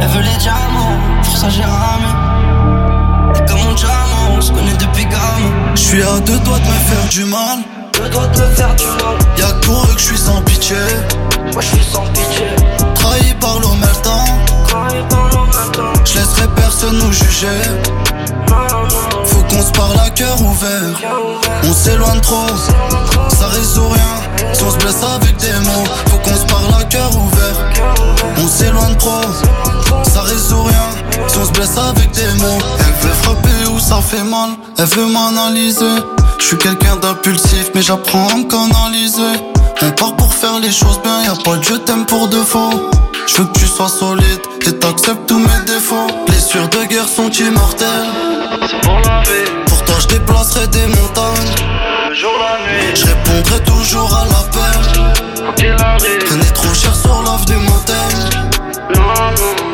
[0.00, 3.34] Elle veut les diamants, pour ça j'ai ramé.
[3.34, 5.52] T'es comme mon diamant, on se connaît depuis gamin.
[5.74, 7.58] Je suis à deux doigts de me faire du mal.
[7.96, 9.16] Deux doigts de me faire du mal.
[9.38, 10.76] Y'a que pour eux que je suis sans pitié.
[11.52, 12.46] Moi je suis sans pitié.
[12.94, 14.24] Trahi par l'omertan.
[14.68, 15.26] Trahi par.
[16.04, 17.60] Je laisserai personne nous juger.
[19.24, 21.00] Faut qu'on se parle à cœur ouvert.
[21.64, 22.46] On s'éloigne trop,
[23.28, 24.52] ça résout rien.
[24.52, 27.56] Si on se blesse avec des mots, faut qu'on se parle à cœur ouvert.
[28.38, 29.22] On s'éloigne trop,
[30.04, 31.28] ça résout rien.
[31.28, 34.84] Si on se blesse avec des mots, elle veut frapper où ça fait mal, elle
[34.86, 35.96] veut m'analyser.
[36.38, 39.36] Je suis quelqu'un d'impulsif, mais j'apprends à me canaliser.
[39.82, 42.38] On part pour faire les choses bien, y a pas de je t'aime pour de
[42.38, 42.90] faux.
[43.26, 46.06] Je veux que tu sois solide et t'acceptes tous mes défauts.
[46.26, 48.10] Blessures de guerre sont immortelles.
[48.68, 49.50] C'est pour la vie.
[49.66, 51.54] Pour toi, je déplacerai des montagnes.
[52.14, 55.06] Je répondrai toujours à l'appel.
[56.26, 57.96] Prenez trop cher sur l'offre du motel.
[58.90, 59.65] Elle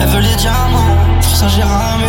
[0.00, 2.06] Elle veut les diamants, pour ça j'ai ramé.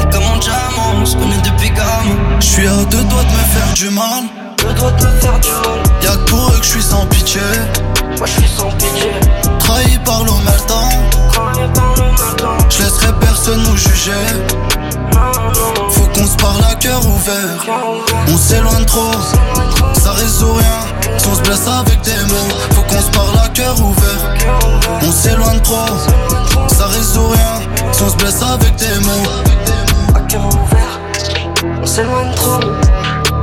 [0.00, 2.16] Et comme mon diamant, on se connaît depuis gamin.
[2.40, 4.24] Je suis à deux doigts de me faire du mal.
[4.58, 5.82] Deux doigts de me faire du mal.
[6.02, 7.40] Y'a que pour eux que je suis sans pitié.
[8.18, 9.10] Moi je suis sans pitié.
[9.60, 10.88] Trahi par l'omertan.
[11.32, 12.68] Trahi par l'omertan.
[12.68, 14.12] Je laisserai personne nous juger.
[14.90, 15.52] Se parle à
[16.78, 17.66] cœur ouvert.
[18.28, 19.12] On s'éloigne trop,
[19.94, 21.18] ça résout rien.
[21.18, 24.34] Si on se blesse avec des mots, faut qu'on se parle à cœur ouvert.
[25.02, 25.86] On s'éloigne trop,
[26.68, 27.60] ça résout rien.
[27.92, 29.22] Si on se blesse avec des mots.
[30.14, 31.00] À cœur ouvert,
[31.82, 32.60] on s'éloigne trop.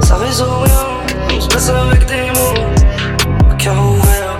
[0.05, 3.51] Ça résout rien, on se passe avec des mots.
[3.51, 4.37] À cœur ouvert,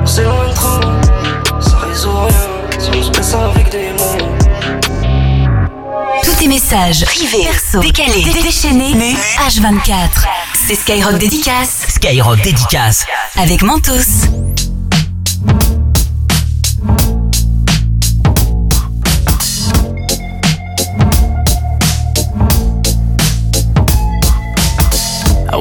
[0.00, 1.60] on s'éloigne trop.
[1.60, 4.31] Ça résout rien, si on se passe avec des mots.
[6.42, 9.14] Tes messages privés, perso, décalés, dé- déchaînés,
[9.46, 10.26] H24.
[10.66, 13.04] C'est Skyrock Dédicace Skyrock Dédicace.
[13.36, 14.26] avec Mentos.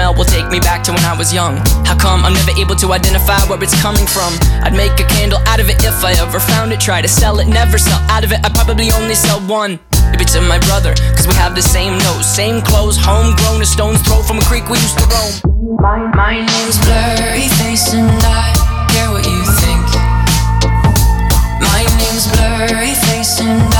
[0.00, 1.60] Smell will take me back to when I was young.
[1.84, 4.32] How come I'm never able to identify where it's coming from?
[4.64, 6.80] I'd make a candle out of it if I ever found it.
[6.80, 8.40] Try to sell it, never sell out of it.
[8.44, 9.78] I'd probably only sell one.
[10.10, 14.00] Maybe to my brother, cause we have the same nose, same clothes, homegrown, a stone's
[14.02, 15.32] throw from a creek we used to roam.
[15.84, 18.48] My, my name's Blurry Face and I
[18.92, 19.86] care what you think.
[21.60, 23.79] My name's Blurry Face and I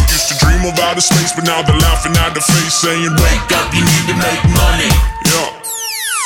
[0.61, 3.51] Used to dream of outer space, but now they're laughing at the face, saying, Wake
[3.57, 4.89] up, you need to make money.
[5.25, 5.49] Yeah.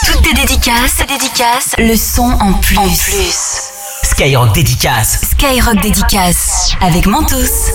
[0.05, 3.71] Toutes tes dédicaces, tes dédicaces, le son en plus.
[4.03, 5.21] Skyrock Dédicace.
[5.31, 7.71] Skyrock Dédicace avec Mentos.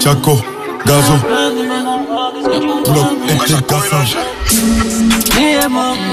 [0.00, 0.40] Chaco,
[0.86, 1.12] Gazo,
[2.84, 4.16] pull up et t'es cassage.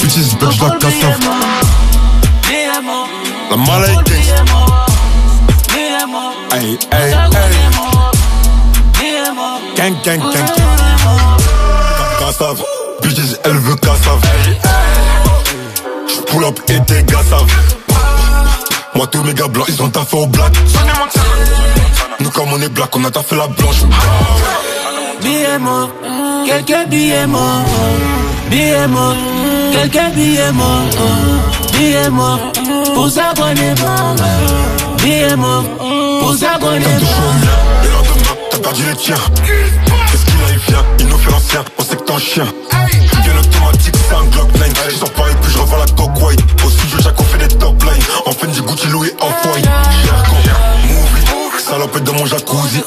[0.02, 1.87] Bitches, bitch, la cassave.
[3.50, 4.44] La mala est gangsta.
[6.52, 7.52] Ay, ay, ay.
[9.76, 10.48] Gang, gang, gang, gang.
[12.20, 12.64] Cassave,
[13.02, 14.22] bitches, elle veut cassave.
[16.28, 17.48] Pull up et t'es cassave.
[18.96, 20.54] Moi, tous mes gars blancs, ils ont taffé au black.
[22.20, 23.84] Nous, comme on est black, on a taffé la blanche.
[25.22, 25.90] Billets morts,
[26.46, 27.66] quelques billets morts.
[28.50, 29.16] Billets morts,
[29.74, 31.67] quelques billets morts.
[32.10, 32.40] Morts,
[32.96, 33.76] pour s'abonner.
[35.04, 35.64] Billets morts,
[36.22, 36.86] pour s'abonner.
[38.50, 39.16] t'as perdu les tiens.
[39.46, 42.46] Qu'est-ce qu'il a, il vient, il nous fait l'ancien, on sait que t'es un chien.
[42.72, 44.90] Bien automatique, c'est un Glock 9.
[44.90, 46.40] Je sors et puis je revends la coke white.
[46.66, 48.04] Au studio, Jack, on fait des top lines.
[48.26, 49.70] En fin du Gucci, Louis, off-white.
[50.88, 52.82] Movie, salopette dans mon jacuzzi.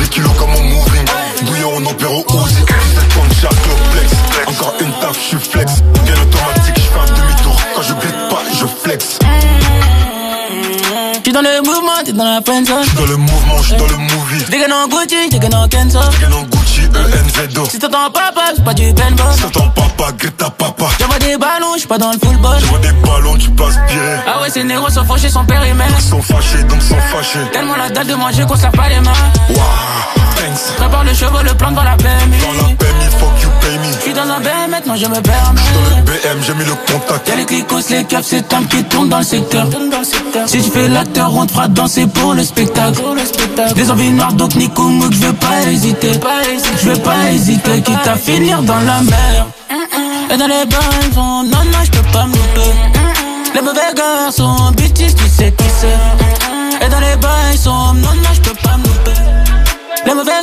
[0.00, 1.04] 10 kilos comme mon moving.
[1.42, 2.64] Bouillon, on opère au Uzi.
[2.64, 3.54] 17 points de Jack,
[3.92, 4.12] flex.
[4.46, 5.82] Encore une taf, je suis flex.
[6.06, 7.56] Bien automatique, je fais un demi-tour.
[7.74, 8.21] Quand je glisse
[8.62, 9.18] je flex.
[11.20, 12.82] J'suis dans le mouvement, t'es dans la peine, ça.
[12.82, 14.44] J'suis dans le mouvement, j'suis dans le movie.
[14.50, 15.98] Des gars dans Gucci, gars dans Kenzo.
[15.98, 17.64] Gars dans Gucci, ENZO.
[17.70, 19.32] Si t'entends papa, c'est pas du paintball.
[19.34, 20.86] Si t'entends papa, Greta papa.
[21.00, 22.58] J'envoie des ballons, j'suis pas dans le football.
[22.60, 24.22] J'envoie des ballons, tu passes bien.
[24.26, 25.94] Ah ouais, ces négros sont fauchés, sont périmètres.
[25.98, 27.50] Ils sont fâchés, donc sont fâchés.
[27.52, 29.12] Tellement la dalle de manger qu'on pas les mains.
[29.48, 29.58] Waouh,
[30.36, 30.76] thanks.
[30.76, 32.38] Prépare le chevaux, le plan devant la PMI.
[32.40, 33.06] Dans la PMI,
[33.62, 33.92] you, pay me.
[34.00, 35.60] J'suis dans un BM, maintenant je me permets.
[35.74, 37.28] Dans le BM, j'ai mis le contact.
[37.28, 39.66] Y'a les clicos, les caps, c'est Tam qui tourne dans le secteur.
[40.46, 43.00] Si tu fais l'acteur, on te fera danser pour le spectacle.
[43.74, 46.12] Des envies noires, donc Nico Mouk, je vais pas hésiter.
[46.80, 49.46] Je vais pas hésiter, quitte à finir dans la mer.
[50.30, 50.78] Et dans les bains,
[51.14, 52.70] non, non, je peux pas me louper.
[53.54, 56.86] Les mauvais garçons, bitches, tu sais qui c'est.
[56.86, 59.20] Et dans les bains, sont, non, non, je peux pas me louper.
[60.06, 60.42] Les mauvais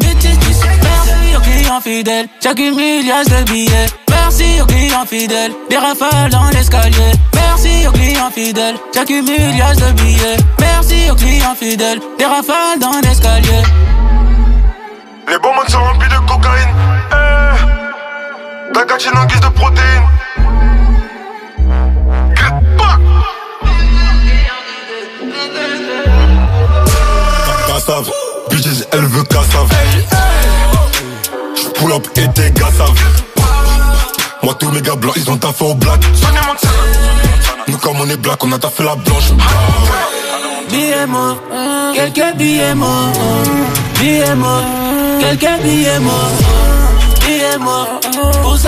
[0.00, 0.43] bitches, tu sais.
[0.62, 3.86] Merci aux clients fidèles, j'accumule milliards de billets.
[4.10, 7.12] Merci aux clients fidèles, des rafales dans l'escalier.
[7.34, 10.36] Merci aux clients fidèles, j'accumule milliards de billets.
[10.60, 13.62] Merci aux clients fidèles, des rafales dans l'escalier.
[15.28, 16.83] Les bonbons sont remplis de cocaïne.
[34.72, 36.00] Mes gars blancs, ils ont taffé au black.
[37.68, 39.32] Nous, comme on est black, on a taffé la blanche.
[40.70, 41.38] Billets morts,
[41.94, 43.12] quelques billets morts.
[44.00, 44.64] Billets morts,
[45.20, 46.32] quelques billets morts.
[47.20, 48.00] Billets morts,
[48.42, 48.58] pour.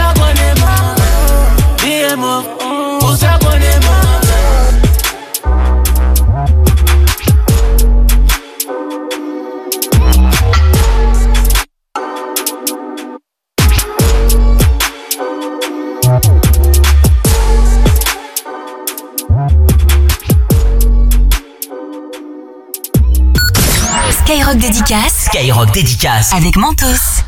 [1.83, 2.45] Billets morts,
[3.01, 3.39] pour ça
[24.47, 26.33] Skyrock dédicace Skyrock dédicace.
[26.33, 27.25] avec Mentos.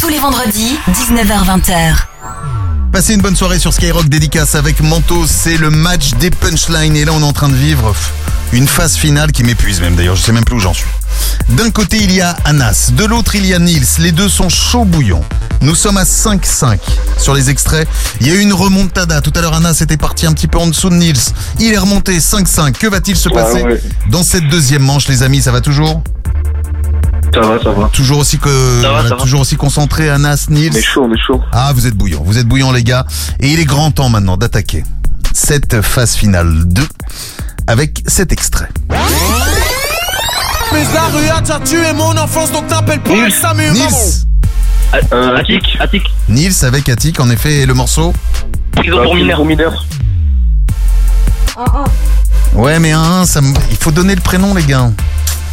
[0.00, 1.94] Tous les vendredis, 19h20h.
[2.92, 7.06] Passez une bonne soirée sur Skyrock dédicace avec Manto, c'est le match des punchlines et
[7.06, 7.94] là on est en train de vivre
[8.52, 10.84] une phase finale qui m'épuise même d'ailleurs, je sais même plus où j'en suis.
[11.48, 14.50] D'un côté il y a Anas, de l'autre il y a Nils, les deux sont
[14.50, 15.24] chauds bouillants.
[15.62, 16.78] Nous sommes à 5-5
[17.16, 17.88] sur les extraits.
[18.20, 19.22] Il y a eu une remontada.
[19.22, 21.32] Tout à l'heure, Anas était parti un petit peu en dessous de Nils.
[21.58, 22.72] Il est remonté 5-5.
[22.72, 23.80] Que va-t-il se passer ouais.
[24.10, 25.40] dans cette deuxième manche, les amis?
[25.40, 26.02] Ça va toujours?
[27.36, 27.88] Ça va, ça va.
[27.92, 29.16] Toujours aussi que Ça va, ça va.
[29.20, 30.74] toujours aussi concentré, Anas, Nils.
[30.76, 31.42] Est chaud, est chaud.
[31.52, 33.04] Ah, vous êtes bouillant, vous êtes bouillant les gars.
[33.40, 34.84] Et il est grand temps maintenant d'attaquer
[35.34, 36.82] cette phase finale 2
[37.66, 38.68] avec cet extrait.
[40.72, 44.24] Mais la rue a déjà tué mon enfance, donc t'appelles pas Samu Nils
[45.12, 46.02] Euh, Attic, Attic.
[46.28, 48.14] Nils avec Attic en effet et le morceau
[48.72, 49.44] Prison pour mineurs.
[49.44, 49.84] mineurs.
[52.54, 54.90] Ouais mais un, ça me- il faut donner le prénom les gars.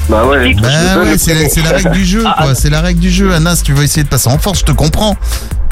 [0.09, 0.53] Bah ouais.
[0.55, 0.67] Bah
[0.99, 3.33] ouais, c'est la, règle du jeu Ah, quoi, c'est la règle du jeu.
[3.33, 5.15] Anas, tu veux essayer de passer en force, je te comprends.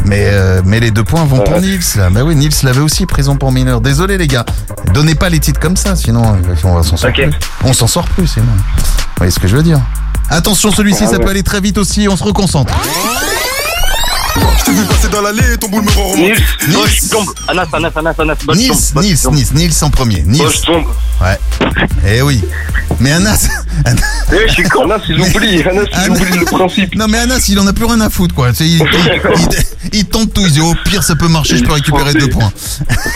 [0.05, 1.79] Mais, euh, mais les deux points vont pour Nils.
[1.97, 2.09] là.
[2.09, 3.81] Bah oui, Nils l'avait aussi, prison pour mineurs.
[3.81, 4.45] Désolé les gars.
[4.93, 7.29] Donnez pas les titres comme ça, sinon euh, on va s'en sortir.
[7.63, 8.45] On s'en sort plus sinon.
[8.47, 9.79] Vous voyez ce que je veux dire
[10.29, 11.23] Attention, celui-ci, Ah ça ouais.
[11.23, 12.73] peut aller très vite aussi, on se reconcentre.
[14.35, 16.73] Je t'ai vu passer dans l'allée et ton boule me rend Nils, romantique.
[16.73, 17.33] Bosch, tombe.
[17.47, 19.17] Anas, Anas, Anas, Anas, Nils, Nils.
[19.31, 20.23] Nils, Nils en premier.
[20.23, 20.61] Nils.
[20.65, 20.85] Tombe.
[21.19, 21.39] Ouais.
[22.07, 22.41] Eh oui.
[22.99, 23.47] Mais Anas.
[23.85, 24.85] Eh, je suis con.
[24.85, 25.63] Anas, il oublie.
[25.63, 26.95] Anas, il oublie le principe.
[26.95, 28.51] Non mais Anas, il en a plus rien à foutre quoi.
[28.59, 28.81] Il,
[29.93, 30.45] il, tente tout.
[30.45, 32.51] Il dit au pire ça peut marcher, je peux récupérer deux points.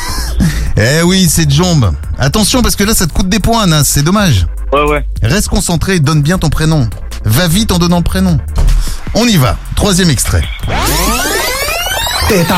[0.78, 1.94] eh oui, c'est Jombe.
[2.18, 4.46] Attention parce que là ça te coûte des points Anas, c'est dommage.
[4.76, 5.06] Ouais, ouais.
[5.24, 6.88] Reste concentré et donne bien ton prénom.
[7.24, 8.38] Va vite en donnant le prénom.
[9.14, 9.58] On y va.
[9.76, 10.44] Troisième extrait.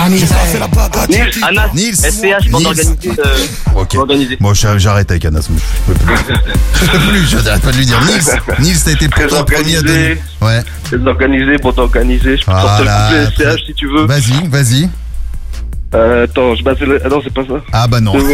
[0.09, 0.25] Nils,
[1.43, 1.95] Anas, Nils.
[1.95, 2.67] SCH pour Nils.
[2.67, 2.97] organiser.
[3.19, 3.45] euh,
[3.75, 3.89] Ok.
[3.89, 4.37] pour organiser.
[4.39, 5.47] Bon, j'a- j'arrête avec Anas.
[5.49, 6.15] Je peux plus.
[6.81, 7.27] Je peux plus.
[7.27, 7.99] Je n'arrête pas de lui dire.
[8.01, 8.21] Nils,
[8.59, 9.93] Nils, t'as été Très pourtant le premier à donner.
[9.93, 10.21] organisé.
[10.41, 10.63] Ouais.
[10.85, 12.37] Très organisé, pour t'organiser.
[12.37, 13.11] Je peux sortir Voilà.
[13.51, 14.05] le si tu veux.
[14.05, 14.89] Vas-y, vas-y.
[15.95, 16.99] Euh, attends, je le...
[17.05, 17.53] Ah non, c'est pas ça.
[17.71, 18.11] Ah bah non.
[18.15, 18.25] ah non,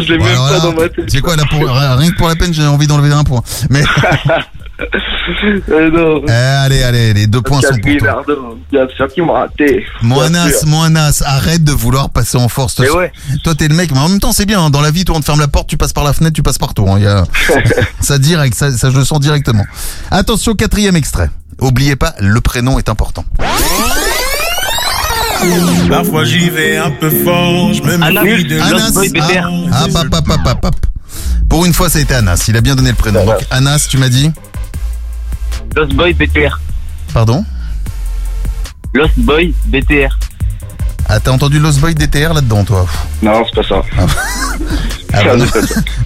[0.00, 1.04] je l'ai Bon, même pas là, dans ma tête.
[1.08, 3.42] C'est quoi là pour rien que pour la peine, j'ai envie d'enlever un point.
[3.70, 3.82] Mais
[5.70, 6.20] Euh, non.
[6.28, 8.22] Eh, allez, allez, les deux points sont pour toi.
[8.70, 9.82] Bien sûr qu'il m'a raté.
[10.02, 12.74] Mon Anas, arrête de vouloir passer en force.
[12.74, 13.10] Toi, Mais ouais.
[13.42, 14.60] toi, t'es le mec, mais en même temps, c'est bien.
[14.62, 14.68] hein.
[14.70, 16.42] Dans la vie, toi, on te ferme la porte, tu passes par la fenêtre, tu
[16.42, 16.86] passes partout.
[16.88, 16.96] hein.
[16.98, 17.24] Il y a...
[18.00, 19.64] ça direct, ça, ça, je le sens directement.
[20.10, 21.30] Attention, quatrième extrait.
[21.58, 23.24] Oubliez pas, le prénom est important.
[25.88, 29.48] Parfois j'y vais un peu fort, je me méfie de Anas, Boy BTR.
[29.72, 30.74] ah, ah, pap, pap, pap, pap, pap.
[31.48, 32.44] Pour une fois, ça a été Anas.
[32.48, 33.24] Il a bien donné le prénom.
[33.24, 34.30] Donc, Anas, tu m'as dit
[35.76, 36.58] Lost Boy BTR.
[37.14, 37.44] Pardon
[38.94, 40.18] Lost Boy BTR.
[41.08, 42.86] Ah, t'as entendu Lost Boy DTR là-dedans, toi
[43.22, 43.82] Non, c'est pas ça.
[45.12, 45.46] Ah bah non.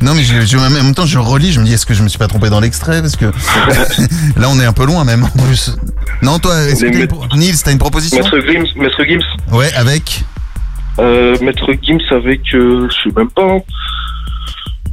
[0.02, 2.02] non mais je, je- en même temps je relis, je me dis est-ce que je
[2.02, 3.24] me suis pas trompé dans l'extrait parce que
[4.36, 5.74] là on est un peu loin même en plus.
[6.22, 9.54] Non toi, est-ce que t'as une pro- Nils, t'as une proposition Maître Gims, Maître Gims.
[9.56, 10.24] Ouais, avec
[10.98, 13.42] Euh, Maître Gims avec, euh, je sais même pas.
[13.42, 13.60] hein.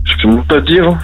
[0.06, 0.98] Je peux même pas dire.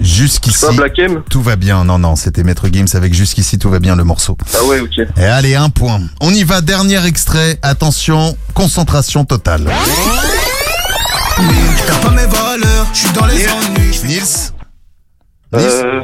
[0.00, 0.64] Jusqu'ici.
[0.64, 1.84] Pas Black M Tout va bien.
[1.84, 4.38] Non non, c'était Maître Games avec Jusqu'ici tout va bien le morceau.
[4.54, 5.00] Ah ouais, ok.
[5.18, 6.00] Et allez, un point.
[6.20, 7.58] On y va, dernier extrait.
[7.62, 9.68] Attention, concentration totale.
[11.36, 14.00] Je perds pas mes valeurs, je suis dans les ennuis.
[14.04, 14.52] Nils
[15.54, 16.02] Euh,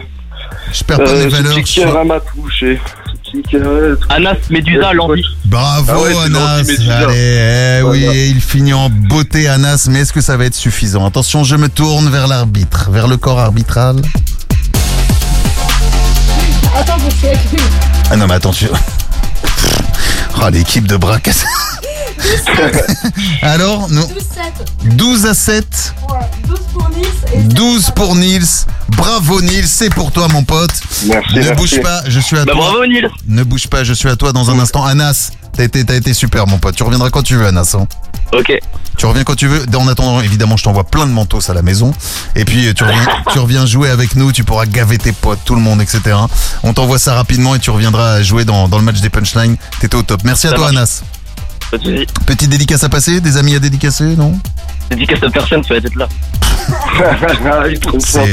[0.72, 1.66] Je perds pas euh, mes ce valeurs.
[1.66, 2.80] je- cœur m'a touché.
[3.42, 5.22] Cœur- Anas, Médusa, Landy.
[5.44, 6.58] Bravo Ah ouais, Anas.
[6.58, 8.14] Allez, eh oui, Voilà.
[8.26, 11.04] il finit en beauté Anas, mais est-ce que ça va être suffisant?
[11.06, 13.96] Attention, je me tourne vers l'arbitre, vers le corps arbitral.
[16.76, 16.96] Attends.
[18.10, 18.68] Ah non mais attention.
[20.36, 21.46] Oh l'équipe de bras cassés.
[23.42, 24.02] Alors, non.
[24.02, 24.96] 12-7.
[24.96, 25.94] 12 à 7.
[26.10, 26.90] Ouais, 12 pour
[27.32, 28.42] et 12 pour Nils.
[28.96, 30.70] Bravo Nils, c'est pour toi mon pote.
[31.06, 31.54] Merci, Ne merci.
[31.54, 32.62] bouge pas, je suis à Bah, toi.
[32.70, 33.08] bravo, Nils.
[33.26, 34.84] Ne bouge pas, je suis à toi dans un instant.
[34.84, 36.76] Anas, t'as été, super mon pote.
[36.76, 37.74] Tu reviendras quand tu veux Anas.
[37.78, 37.86] hein.
[38.32, 38.52] Ok.
[38.96, 39.64] Tu reviens quand tu veux.
[39.76, 41.92] En attendant, évidemment, je t'envoie plein de mantos à la maison.
[42.36, 44.32] Et puis, tu reviens, tu reviens jouer avec nous.
[44.32, 46.00] Tu pourras gaver tes potes, tout le monde, etc.
[46.62, 49.56] On t'envoie ça rapidement et tu reviendras jouer dans, dans le match des punchlines.
[49.80, 50.20] T'étais au top.
[50.24, 50.76] Merci à Ça toi, marche.
[50.76, 51.02] Anas.
[51.70, 52.06] Pas de soucis.
[52.26, 54.38] Petite dédicace à passer Des amis à dédicacer, non
[54.90, 56.08] Dédicace à personne, ça va être là.
[57.98, 58.24] C'est euh,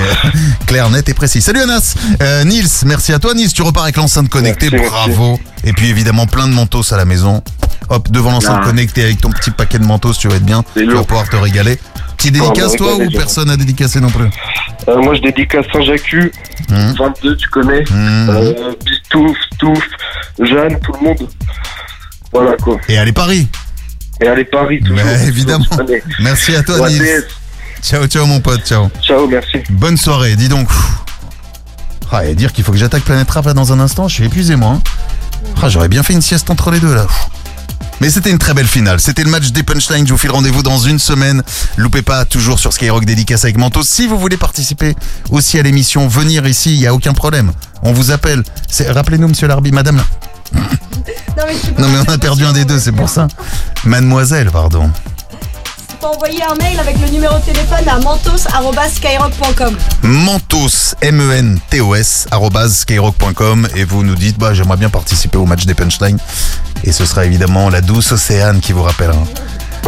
[0.65, 1.41] clair, net et précis.
[1.41, 3.52] Salut Anas euh, Nils, merci à toi Nils.
[3.52, 4.69] Tu repars avec l'enceinte connectée.
[4.72, 5.39] Merci, Bravo.
[5.64, 7.41] Et puis, évidemment, plein de mantos à la maison.
[7.89, 8.65] Hop, devant l'enceinte Ah.
[8.65, 10.64] connectée avec ton petit paquet de mantos, tu vas être bien.
[10.76, 11.77] Tu vas pouvoir te régaler.
[12.15, 14.30] Petit dédicace, toi, ou personne à dédicacer non plus
[14.88, 16.15] Euh, moi, je dédicace Saint-Jacques,
[16.69, 16.93] Mmh.
[16.98, 17.84] 22, tu connais.
[17.91, 19.84] Euh, Bistouf, Stouf,
[20.39, 21.27] Jeanne, tout le monde.
[22.31, 22.77] Voilà quoi.
[22.87, 23.47] Et allez Paris
[24.21, 24.97] Et allez Paris, toujours.
[25.05, 25.65] Ouais, évidemment.
[25.79, 26.01] Allez.
[26.19, 27.01] Merci à toi, Nils.
[27.01, 27.87] PS.
[27.87, 28.89] Ciao, ciao, mon pote, ciao.
[29.01, 29.57] Ciao, merci.
[29.71, 30.67] Bonne soirée, dis donc.
[32.11, 34.25] Ah, et dire qu'il faut que j'attaque Planète Rap là dans un instant, je suis
[34.25, 34.71] épuisé, moi.
[34.71, 34.81] hein.
[35.61, 37.07] Ah, j'aurais bien fait une sieste entre les deux, là.
[38.01, 38.99] Mais c'était une très belle finale.
[38.99, 40.05] C'était le match des punchlines.
[40.07, 41.43] Je vous file rendez-vous dans une semaine.
[41.77, 43.83] Loupez pas, toujours sur Skyrock dédicace avec Mantos.
[43.83, 44.95] Si vous voulez participer
[45.29, 47.51] aussi à l'émission, venir ici, il y a aucun problème.
[47.83, 48.43] On vous appelle.
[48.87, 50.01] Rappelez-nous, monsieur l'arbitre, madame.
[51.38, 53.28] Non, mais Non, on a perdu un des deux, c'est pour ça.
[53.86, 54.90] Mademoiselle, pardon.
[55.90, 59.76] tu peux envoyer un mail avec le numéro de téléphone à mentos.skyrock.com.
[60.03, 65.73] Mentos, M-E-N-T-O-S, arobase skyrock.com et vous nous dites, bah, j'aimerais bien participer au match des
[65.73, 66.19] punchlines.
[66.84, 69.23] Et ce sera évidemment la douce Océane qui vous rappellera.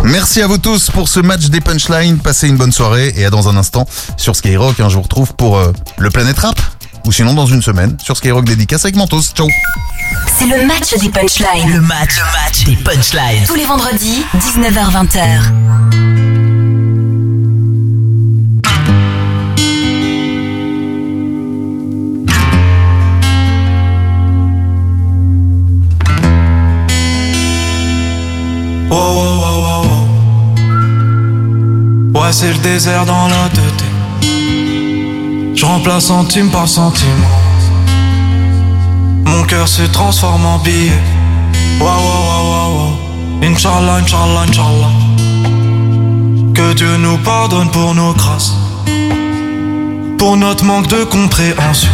[0.03, 2.17] Merci à vous tous pour ce match des punchlines.
[2.19, 3.85] Passez une bonne soirée et à dans un instant
[4.17, 4.79] sur Skyrock.
[4.79, 6.59] hein, je vous retrouve pour euh, le Planète Rap
[7.05, 9.21] ou sinon dans une semaine sur Skyrock dédicace avec Mentos.
[9.33, 9.47] Ciao.
[10.37, 11.73] C'est le match des punchlines.
[11.73, 13.45] Le match, le match des punchlines.
[13.45, 15.51] Tous les vendredis, 19h-20h.
[28.89, 29.87] Oh, oh, oh, oh,
[32.15, 32.19] oh.
[32.19, 33.92] Ouais, c'est le désert dans la tête.
[35.55, 37.23] Je remplace centime par centime.
[39.25, 40.99] Mon cœur se transforme en billet.
[41.79, 42.93] Wow, wow, wow, wow.
[43.43, 44.91] Inch'Allah, Inch'Allah, Inch'Allah.
[46.55, 48.53] Que Dieu nous pardonne pour nos grâces.
[50.17, 51.91] Pour notre manque de compréhension.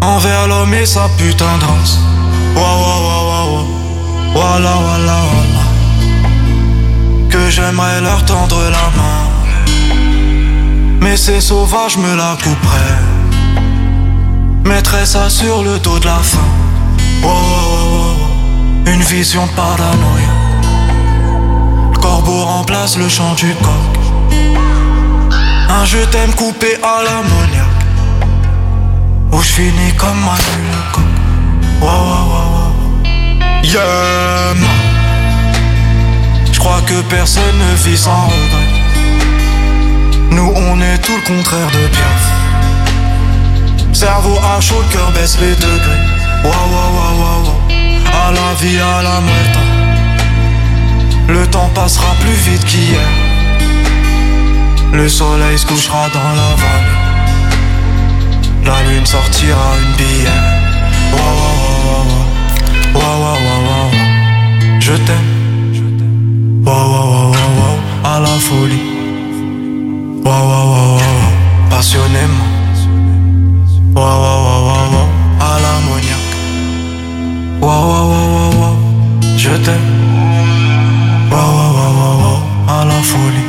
[0.00, 1.64] Envers l'homme et sa putain de
[2.56, 3.66] wow, wow, wow.
[4.32, 5.64] Voilà, voilà, voilà.
[7.30, 9.27] Que j'aimerais leur tendre la main.
[11.08, 13.02] Mais ces sauvages me la couperaient.
[14.62, 16.50] Mettrais ça sur le dos de la faim.
[17.22, 18.92] Wow, wow, wow.
[18.92, 20.34] Une vision paranoïa.
[21.92, 23.94] Le corbeau remplace le chant du coq.
[25.70, 27.84] Un je t'aime coupé à l'ammoniaque.
[29.32, 31.04] Où je finis comme Manu le coq.
[31.80, 33.62] Wow, wow, wow.
[33.62, 34.54] Yeah.
[36.52, 38.67] Je crois que personne ne vit sans regret.
[40.30, 42.32] Nous, on est tout le contraire de Piaf.
[43.92, 46.04] Cerveau à chaud, le cœur baisse les degrés.
[46.44, 47.54] Wow, wow, wow, wow.
[48.12, 49.58] À la vie, à la muerte.
[51.28, 53.08] Le temps passera plus vite qu'hier.
[54.92, 56.98] Le soleil se couchera dans la vallée.
[58.64, 60.44] La lune sortira une bière.
[61.12, 62.04] Wow, wow.
[62.94, 63.90] Wow, wow, wow, wow, wow.
[64.80, 65.30] Je t'aime.
[66.64, 67.76] Wow, wow, wow, wow.
[68.04, 68.97] À la folie.
[70.28, 71.70] Wow, wow, wow, wow.
[71.70, 72.48] Passionnément.
[73.96, 75.08] Wow, wow, wow, wow, wow.
[75.40, 76.32] À l'ammoniaque.
[77.62, 78.74] Wow, wow, wow, wow, wow.
[79.38, 79.88] Je t'aime.
[81.30, 82.40] Wow, wow, wow, wow, wow.
[82.68, 83.48] À la folie.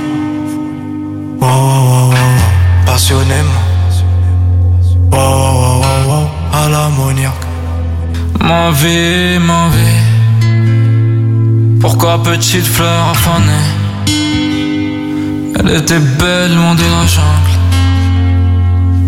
[1.42, 2.40] Wow, wow, wow, wow, wow.
[2.86, 3.64] Passionnément.
[5.12, 6.26] Wow, wow, wow, wow, wow.
[6.54, 7.46] À l'ammoniaque.
[8.40, 10.00] Ma vie, ma vie.
[11.82, 13.79] Pourquoi petite fleur affanée
[15.60, 17.60] Elle était belle loin de la jungle.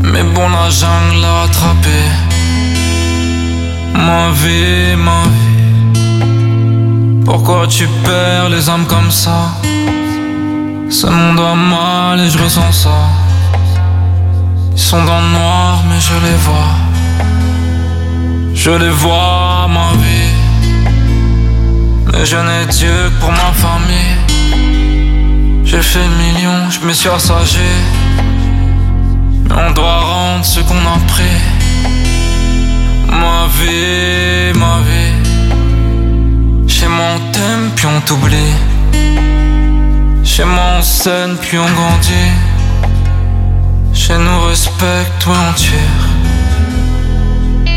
[0.04, 2.12] Mais bon, la jungle l'a rattrapée.
[3.94, 7.24] Ma vie, ma vie.
[7.24, 9.54] Pourquoi tu perds les âmes comme ça?
[10.90, 13.00] Ce monde va mal et je ressens ça.
[14.74, 16.76] Ils sont dans le noir, mais je les vois.
[18.54, 20.34] Je les vois, ma vie.
[22.12, 23.71] Mais je n'ai Dieu que pour ma famille.
[25.82, 27.60] J'ai fait million, je me suis assagé.
[29.50, 31.42] Mais on doit rendre ce qu'on a pris.
[33.10, 35.32] Ma vie, ma vie.
[36.68, 38.54] Chez moi on t'aime puis on t'oublie
[40.24, 42.32] Chez moi on scène puis on grandit
[43.94, 46.02] Chez nous respecte, ouais on tire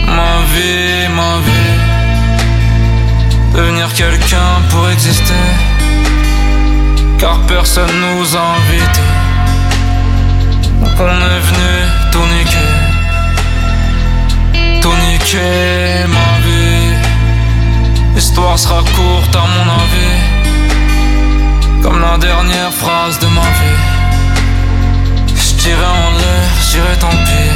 [0.07, 1.79] Ma vie, ma vie
[3.55, 5.64] Devenir quelqu'un pour exister
[7.19, 9.11] Car personne nous a invités
[10.81, 11.75] Donc on est venu
[12.13, 12.95] tout niquer.
[16.07, 16.95] Ma vie.
[18.15, 20.21] L'histoire sera courte à mon avis.
[21.83, 23.81] Comme la dernière phrase de ma vie.
[25.65, 27.55] J'irai en l'air, j'irai tant pis.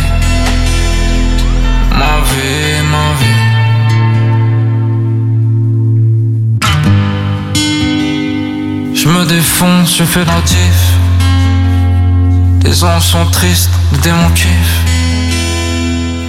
[1.92, 3.37] Ma vie, ma vie
[9.08, 10.82] Je me défonce, je fais la diff.
[12.62, 14.84] Les anges sont tristes, les démons kiffent.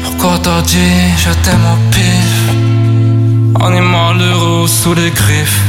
[0.06, 2.32] Pourquoi t'as dit je t'aime au pif?
[3.62, 5.62] Animal heureux sous les griffes.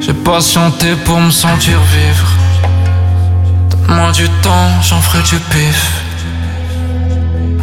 [0.00, 2.30] J'ai patienté pour me sentir vivre.
[3.70, 5.80] Donne-moi du temps, j'en ferai du pif.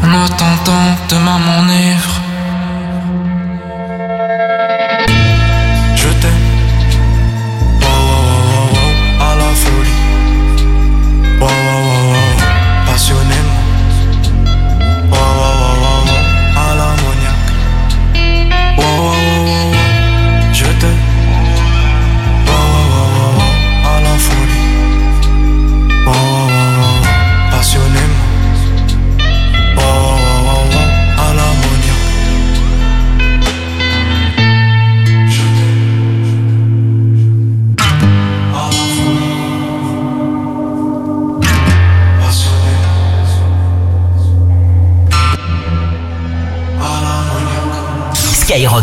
[0.02, 2.22] En attendant demain m'enivre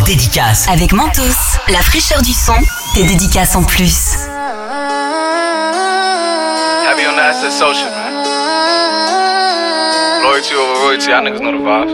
[0.07, 2.55] dédicace avec Mentos, la fraîcheur du son,
[2.95, 4.29] tes dédicaces en plus.
[6.85, 8.15] Heavy on the asset social, man?
[10.23, 11.91] Loyalty over royalty, y'all niggas know the vibes.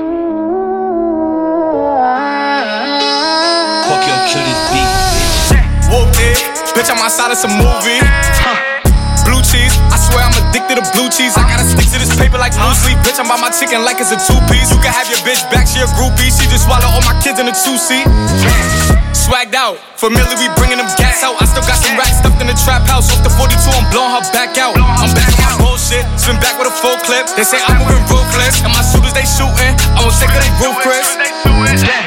[3.88, 4.90] Fuck your killers beat.
[5.90, 6.38] Whooped it.
[6.76, 8.00] Bitch, I'm outside of some movie.
[10.52, 11.32] Addicted to blue cheese.
[11.32, 13.00] I gotta stick to this paper like blue sleep.
[13.00, 14.68] Bitch, I'm by my chicken like it's a two piece.
[14.68, 16.28] You can have your bitch back, she a groupie.
[16.28, 18.04] She just swallow all my kids in a two seat.
[19.16, 21.40] Swagged out, familiar, we bringing them gas out.
[21.40, 23.08] I still got some racks stuffed in the trap house.
[23.08, 24.76] Off the 42, I'm blowing her back out.
[24.76, 27.32] I'm back on my bullshit, spin back with a full clip.
[27.32, 29.72] They say I'm moving ruthless, and my shooters they shooting.
[29.96, 31.16] I won't take her, they roof Chris.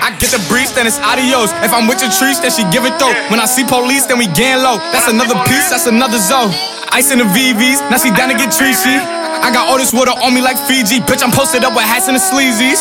[0.06, 1.50] I get the breeze, then it's adios.
[1.66, 3.16] If I'm with your trees, then she give it though.
[3.32, 4.78] When I see police, then we gang low.
[4.92, 6.52] That's another piece, that's another zone.
[6.92, 8.96] Ice in the VVs, now she down to get treachy.
[8.96, 11.00] I got all this water on me like Fiji.
[11.04, 12.80] Bitch, I'm posted up with hats and the sleazies.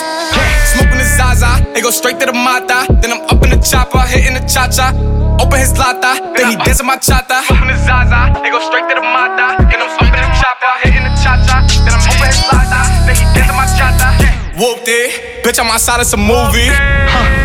[0.73, 2.87] Smoking the Zaza, they go straight to the Mata.
[3.03, 4.95] Then I'm up in the chopper, hitting the cha cha.
[5.43, 7.43] Open his lata, then he dancing my chata.
[7.45, 9.59] Smoking the Zaza, they go straight to the Mata.
[9.67, 11.67] Then I'm up in the chopper, hitting the cha cha.
[11.83, 14.09] Then I'm open his lata, then he dancing my chata.
[14.55, 16.71] Whooped it, bitch, I'm outside of some movie.
[16.71, 17.44] Huh.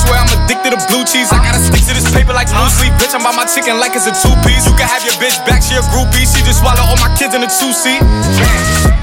[0.00, 1.28] Swear I'm addicted to blue cheese.
[1.28, 2.92] I gotta stick to this paper like blue sleep.
[2.96, 4.64] Bitch, I'm by my chicken like it's a two piece.
[4.64, 6.24] You can have your bitch back, she a groupie.
[6.24, 8.00] She just swallow all my kids in a two seat.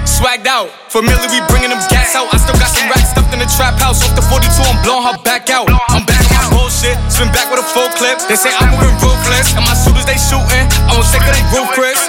[0.09, 2.25] Swagged out, familiar, we bringing them gas out.
[2.33, 4.01] I still got some racks stuffed in the trap house.
[4.01, 5.69] Off the 42, I'm blowing her back out.
[5.93, 8.17] I'm back on my bullshit, spin back with a full clip.
[8.25, 10.65] They say I'm moving ruthless, and my shooters they shooting.
[10.89, 12.01] I won't take her, they roof Chris.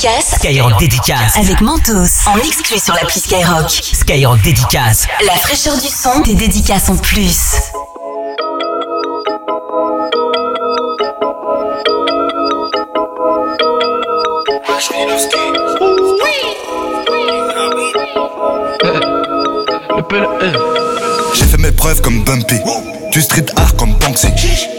[0.00, 1.36] Dédicace Skyrock dédicace.
[1.36, 3.70] avec Mentos en exclu sur l'appli Skyrock.
[3.70, 5.06] Skyrock dédicace.
[5.26, 7.56] La fraîcheur du son, tes dédicaces en plus.
[21.34, 22.56] J'ai fait mes preuves comme Bumpy.
[23.12, 24.28] Du street art comme Banksy.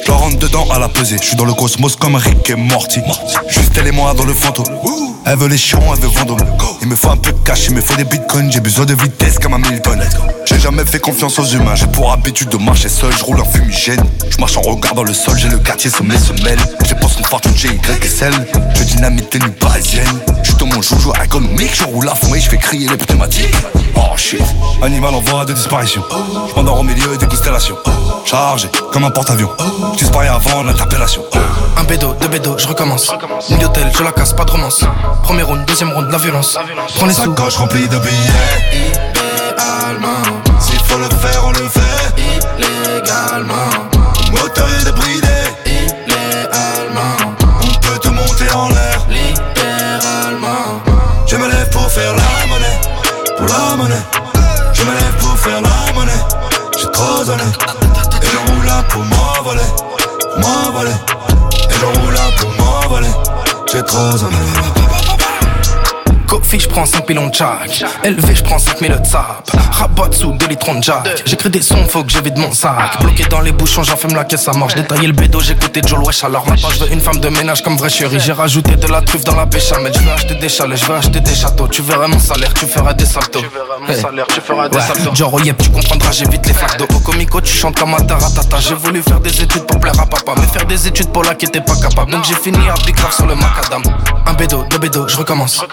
[0.06, 1.18] Je rentre dedans à la pesée.
[1.22, 3.02] Je suis dans le cosmos comme Rick et Morty.
[3.50, 5.11] Juste elle et moi dans le fantôme.
[5.26, 6.38] Elle veut les chiens, elle veut vendre.
[6.82, 8.52] Il me faut un peu de cash, il me faut des bitcoins.
[8.52, 10.00] J'ai besoin de vitesse comme un Milton.
[10.46, 11.76] J'ai jamais fait confiance aux humains.
[11.76, 14.04] J'ai pour habitude de marcher seul, je roule un fumigène.
[14.30, 16.60] Je marche en regardant le sol, j'ai le quartier sommet semelle.
[16.86, 18.34] Je pense une fortune GY et celle.
[18.76, 20.20] Je dynamite les nuits parisiennes.
[20.44, 22.98] Je suis dans mon joujou ergonomique, je roule à fond et je fais crier les
[22.98, 23.56] pneumatiques.
[23.96, 24.42] Oh shit,
[24.82, 26.04] animal en voie de disparition.
[26.56, 27.78] Je au milieu des constellations.
[28.26, 29.50] Chargé comme un porte-avions.
[29.94, 31.24] Je disparais avant l'interpellation.
[31.78, 33.12] Un bédo, deux bédos, je recommence.
[33.50, 34.84] Nuit d'hôtel, je la casse, pas de romance.
[35.24, 36.58] Premier round, deuxième round, la violence.
[36.96, 37.24] Prends les sous.
[37.36, 38.12] Sacoche remplie de billets.
[38.72, 40.22] Illégalement.
[40.60, 42.22] S'il faut le faire, on le fait.
[42.58, 43.70] Illégalement.
[44.32, 45.28] Moteur est débridé.
[45.66, 47.36] Illégalement.
[47.62, 49.06] On peut te monter en l'air.
[49.10, 50.82] Littéralement.
[51.28, 52.80] Je me lève pour faire la monnaie.
[53.38, 54.04] Pour la monnaie.
[54.74, 56.12] Je me lève pour faire la monnaie.
[56.78, 57.44] J'ai trop donné.
[58.90, 59.62] Pour m'envoler.
[60.38, 60.92] M'envoler.
[61.70, 63.08] Et je roule là pour m'envoler.
[63.72, 64.91] J'ai trop donné.
[66.32, 67.84] Kofi, je prends 5 pilons de chaque.
[68.06, 69.52] Élevé, je prends 5000 de sap.
[69.72, 71.24] Rabat sous 2 litrons de jack.
[71.26, 73.02] J'écris des sons, faut que je vide mon sac.
[73.02, 74.76] Bloqué dans les bouchons, j'enfume la caisse, ça marche.
[74.76, 76.24] Détailler le bédo, j'écoutais Joel Wesh.
[76.24, 78.18] Alors maintenant, je veux une femme de ménage comme vraie chérie.
[78.22, 79.92] J'ai rajouté de la truffe dans la béchamel.
[79.94, 81.68] Je veux acheter des chalets, je veux acheter des châteaux.
[81.68, 83.42] Tu verrais mon salaire, tu feras des saltos.
[83.86, 85.14] Mon salaire, tu feras des Ouais, saltos.
[85.14, 86.88] Genre, oh yep, tu comprendras, j'évite les flaques d'eau.
[86.96, 88.58] Au comico, tu chantes comme un taratata.
[88.62, 90.34] J'ai voulu faire des études pour plaire à papa.
[90.40, 92.10] Mais faire des études pour là qui était pas capable.
[92.14, 93.82] Donc j'ai fini à Big sur le macadam.
[94.26, 95.66] Un bédo, deux bédos, je recommence.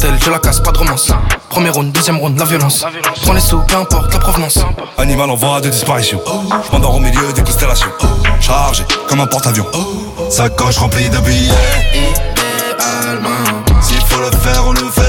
[0.00, 1.10] Je la casse, pas de romance.
[1.48, 2.84] Premier round, deuxième round, la violence.
[3.22, 4.58] Prends les sous, peu importe la provenance.
[4.96, 6.20] Animal en voie de disparition.
[6.66, 7.90] Je m'endors au milieu des constellations.
[8.40, 9.66] Chargé comme un porte-avions.
[10.30, 11.52] Sacoche remplie de billets.
[13.80, 15.07] S'il faut le faire, on le fait.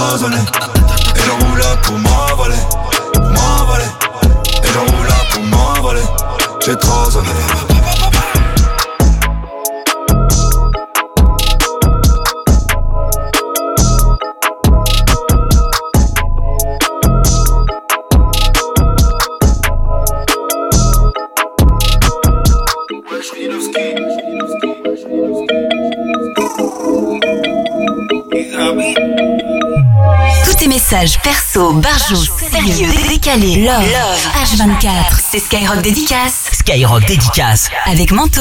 [0.00, 0.36] Donné.
[0.36, 2.56] Et je roule là pour m'envoler.
[3.12, 3.84] Pour m'envoler.
[4.62, 6.02] Et je roule là pour m'envoler.
[6.64, 7.69] J'ai trop.
[30.90, 33.84] Messages perso, barjots, sérieux, décalés, love,
[34.42, 36.50] H24, c'est Skyrock Dédicace.
[36.52, 37.68] Skyrock Dédicace.
[37.86, 38.40] Avec Mentos.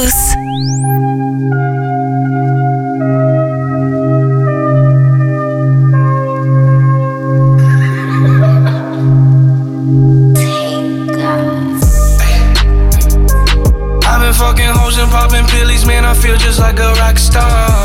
[14.02, 16.04] I've been fucking hoes and popping pillies, man.
[16.04, 17.79] I feel just like a rock star.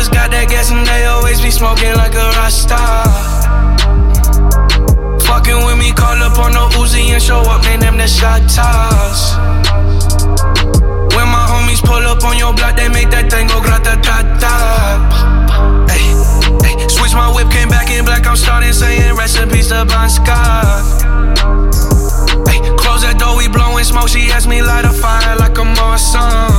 [0.00, 3.04] Brothers got that gas and they always be smoking like a rock star.
[5.28, 7.80] Fucking with me, call up on the Uzi and show up, man.
[7.80, 9.36] Them the shot toss.
[11.12, 14.24] When my homies pull up on your block, they make that thing go grata ta
[14.40, 14.56] ta.
[16.88, 18.24] Switch my whip, came back in black.
[18.24, 20.80] I'm starting saying recipes to Bon Scott.
[22.80, 24.08] Close that door, we blowing smoke.
[24.08, 26.56] She asked me light a fire like a Marsan.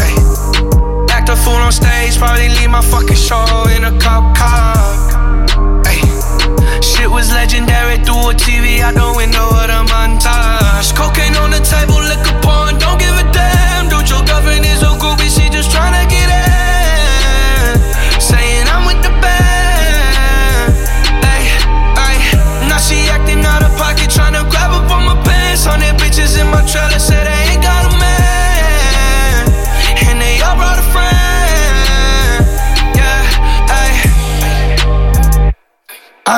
[0.00, 0.16] Ay,
[1.30, 3.46] a fool on stage, probably leave my fucking show
[3.76, 4.74] in a cop car.
[6.82, 10.90] Shit was legendary through a TV out the window of the montage.
[10.96, 13.88] Cocaine on the table, liquor porn, don't give a damn.
[13.88, 17.78] Dude, your girlfriend is a groupie, she just tryna get in.
[18.18, 20.74] Saying I'm with the band.
[22.66, 25.66] Now she acting out of pocket, tryna grab up on my pants.
[25.66, 26.98] On their bitches in my trailer,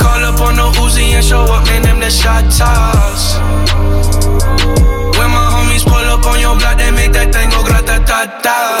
[0.00, 1.82] Call up on the Uzi and show up, man.
[1.82, 3.36] Them the shot toss.
[5.18, 8.20] When my homies pull up on your block, they make that thing go grata ta
[8.42, 8.79] ta.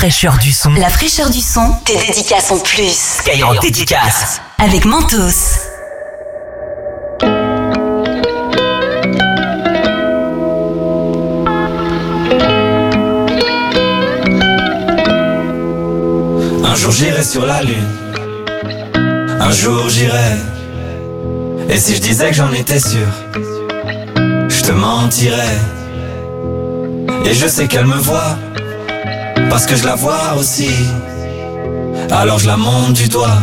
[0.00, 0.72] Fraîcheur du son.
[0.72, 1.74] La fraîcheur du son.
[1.84, 3.18] Tes dédicaces en plus.
[3.18, 4.40] Skyrock dédicace.
[4.56, 5.18] Avec Mentos.
[16.64, 17.86] Un jour j'irai sur la lune.
[19.38, 20.38] Un jour j'irai.
[21.68, 23.06] Et si je disais que j'en étais sûr,
[24.16, 25.58] je te mentirais.
[27.26, 28.38] Et je sais qu'elle me voit,
[29.50, 30.70] parce que je la vois aussi.
[32.10, 33.38] Alors je la monte du doigt,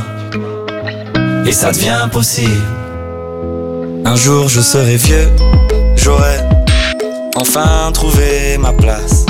[1.46, 2.64] et ça devient possible.
[4.06, 5.30] Un jour je serai vieux,
[5.96, 6.40] j'aurai
[7.36, 9.26] enfin trouvé ma place.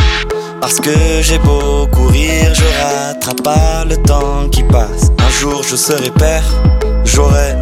[0.62, 5.12] Parce que j'ai beau courir, je rattrape pas le temps qui passe.
[5.20, 6.44] Un jour je serai père,
[7.06, 7.56] j'aurai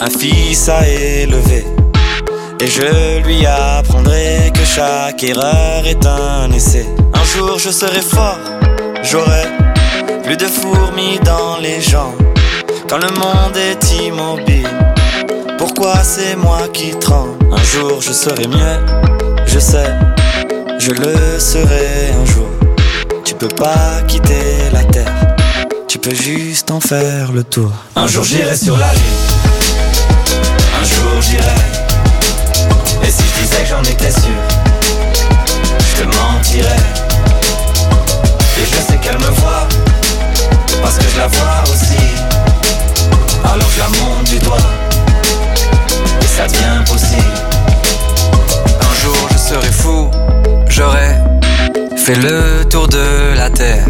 [0.00, 1.64] un fils à élever.
[2.60, 6.86] Et je lui apprendrai que chaque erreur est un essai.
[7.32, 8.36] Un jour je serai fort,
[9.02, 9.44] j'aurai
[10.22, 12.20] plus de fourmis dans les jambes.
[12.90, 14.68] Quand le monde est immobile,
[15.56, 17.38] pourquoi c'est moi qui tremble?
[17.50, 19.94] Un jour je serai mieux, je sais,
[20.78, 22.48] je le serai un jour.
[23.24, 25.34] Tu peux pas quitter la terre,
[25.88, 27.72] tu peux juste en faire le tour.
[27.96, 29.22] Un jour j'irai sur la lune,
[30.82, 31.62] un jour j'irai.
[33.02, 34.38] Et si je disais que j'en étais sûr,
[35.78, 37.01] je te mentirais.
[39.02, 39.66] Qu'elle me voit,
[40.80, 42.06] parce que je la vois aussi.
[43.44, 44.56] Alors je la monte du doigt,
[46.20, 47.22] et ça devient possible.
[48.80, 50.08] Un jour je serai fou,
[50.68, 51.16] j'aurai
[51.96, 53.86] fait le tour de la terre.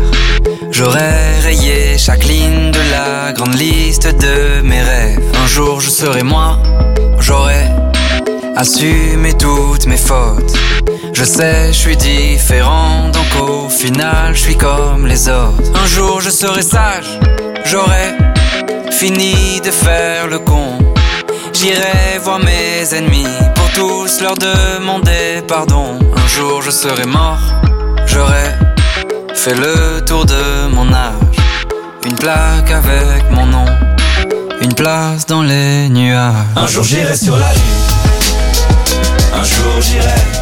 [0.70, 5.20] J'aurai rayé chaque ligne de la grande liste de mes rêves.
[5.44, 6.58] Un jour je serai moi,
[7.18, 7.66] j'aurai
[8.56, 10.54] assumé toutes mes fautes.
[11.14, 15.70] Je sais, je suis différent, donc au final, je suis comme les autres.
[15.74, 17.18] Un jour je serai sage,
[17.64, 18.16] j'aurai
[18.90, 20.78] fini de faire le con.
[21.52, 25.98] J'irai voir mes ennemis pour tous leur demander pardon.
[26.16, 27.38] Un jour je serai mort,
[28.06, 28.54] j'aurai
[29.34, 31.36] fait le tour de mon âge.
[32.04, 33.66] Une plaque avec mon nom,
[34.60, 36.34] une place dans les nuages.
[36.56, 37.82] Un jour j'irai sur la lune,
[39.34, 40.41] un jour j'irai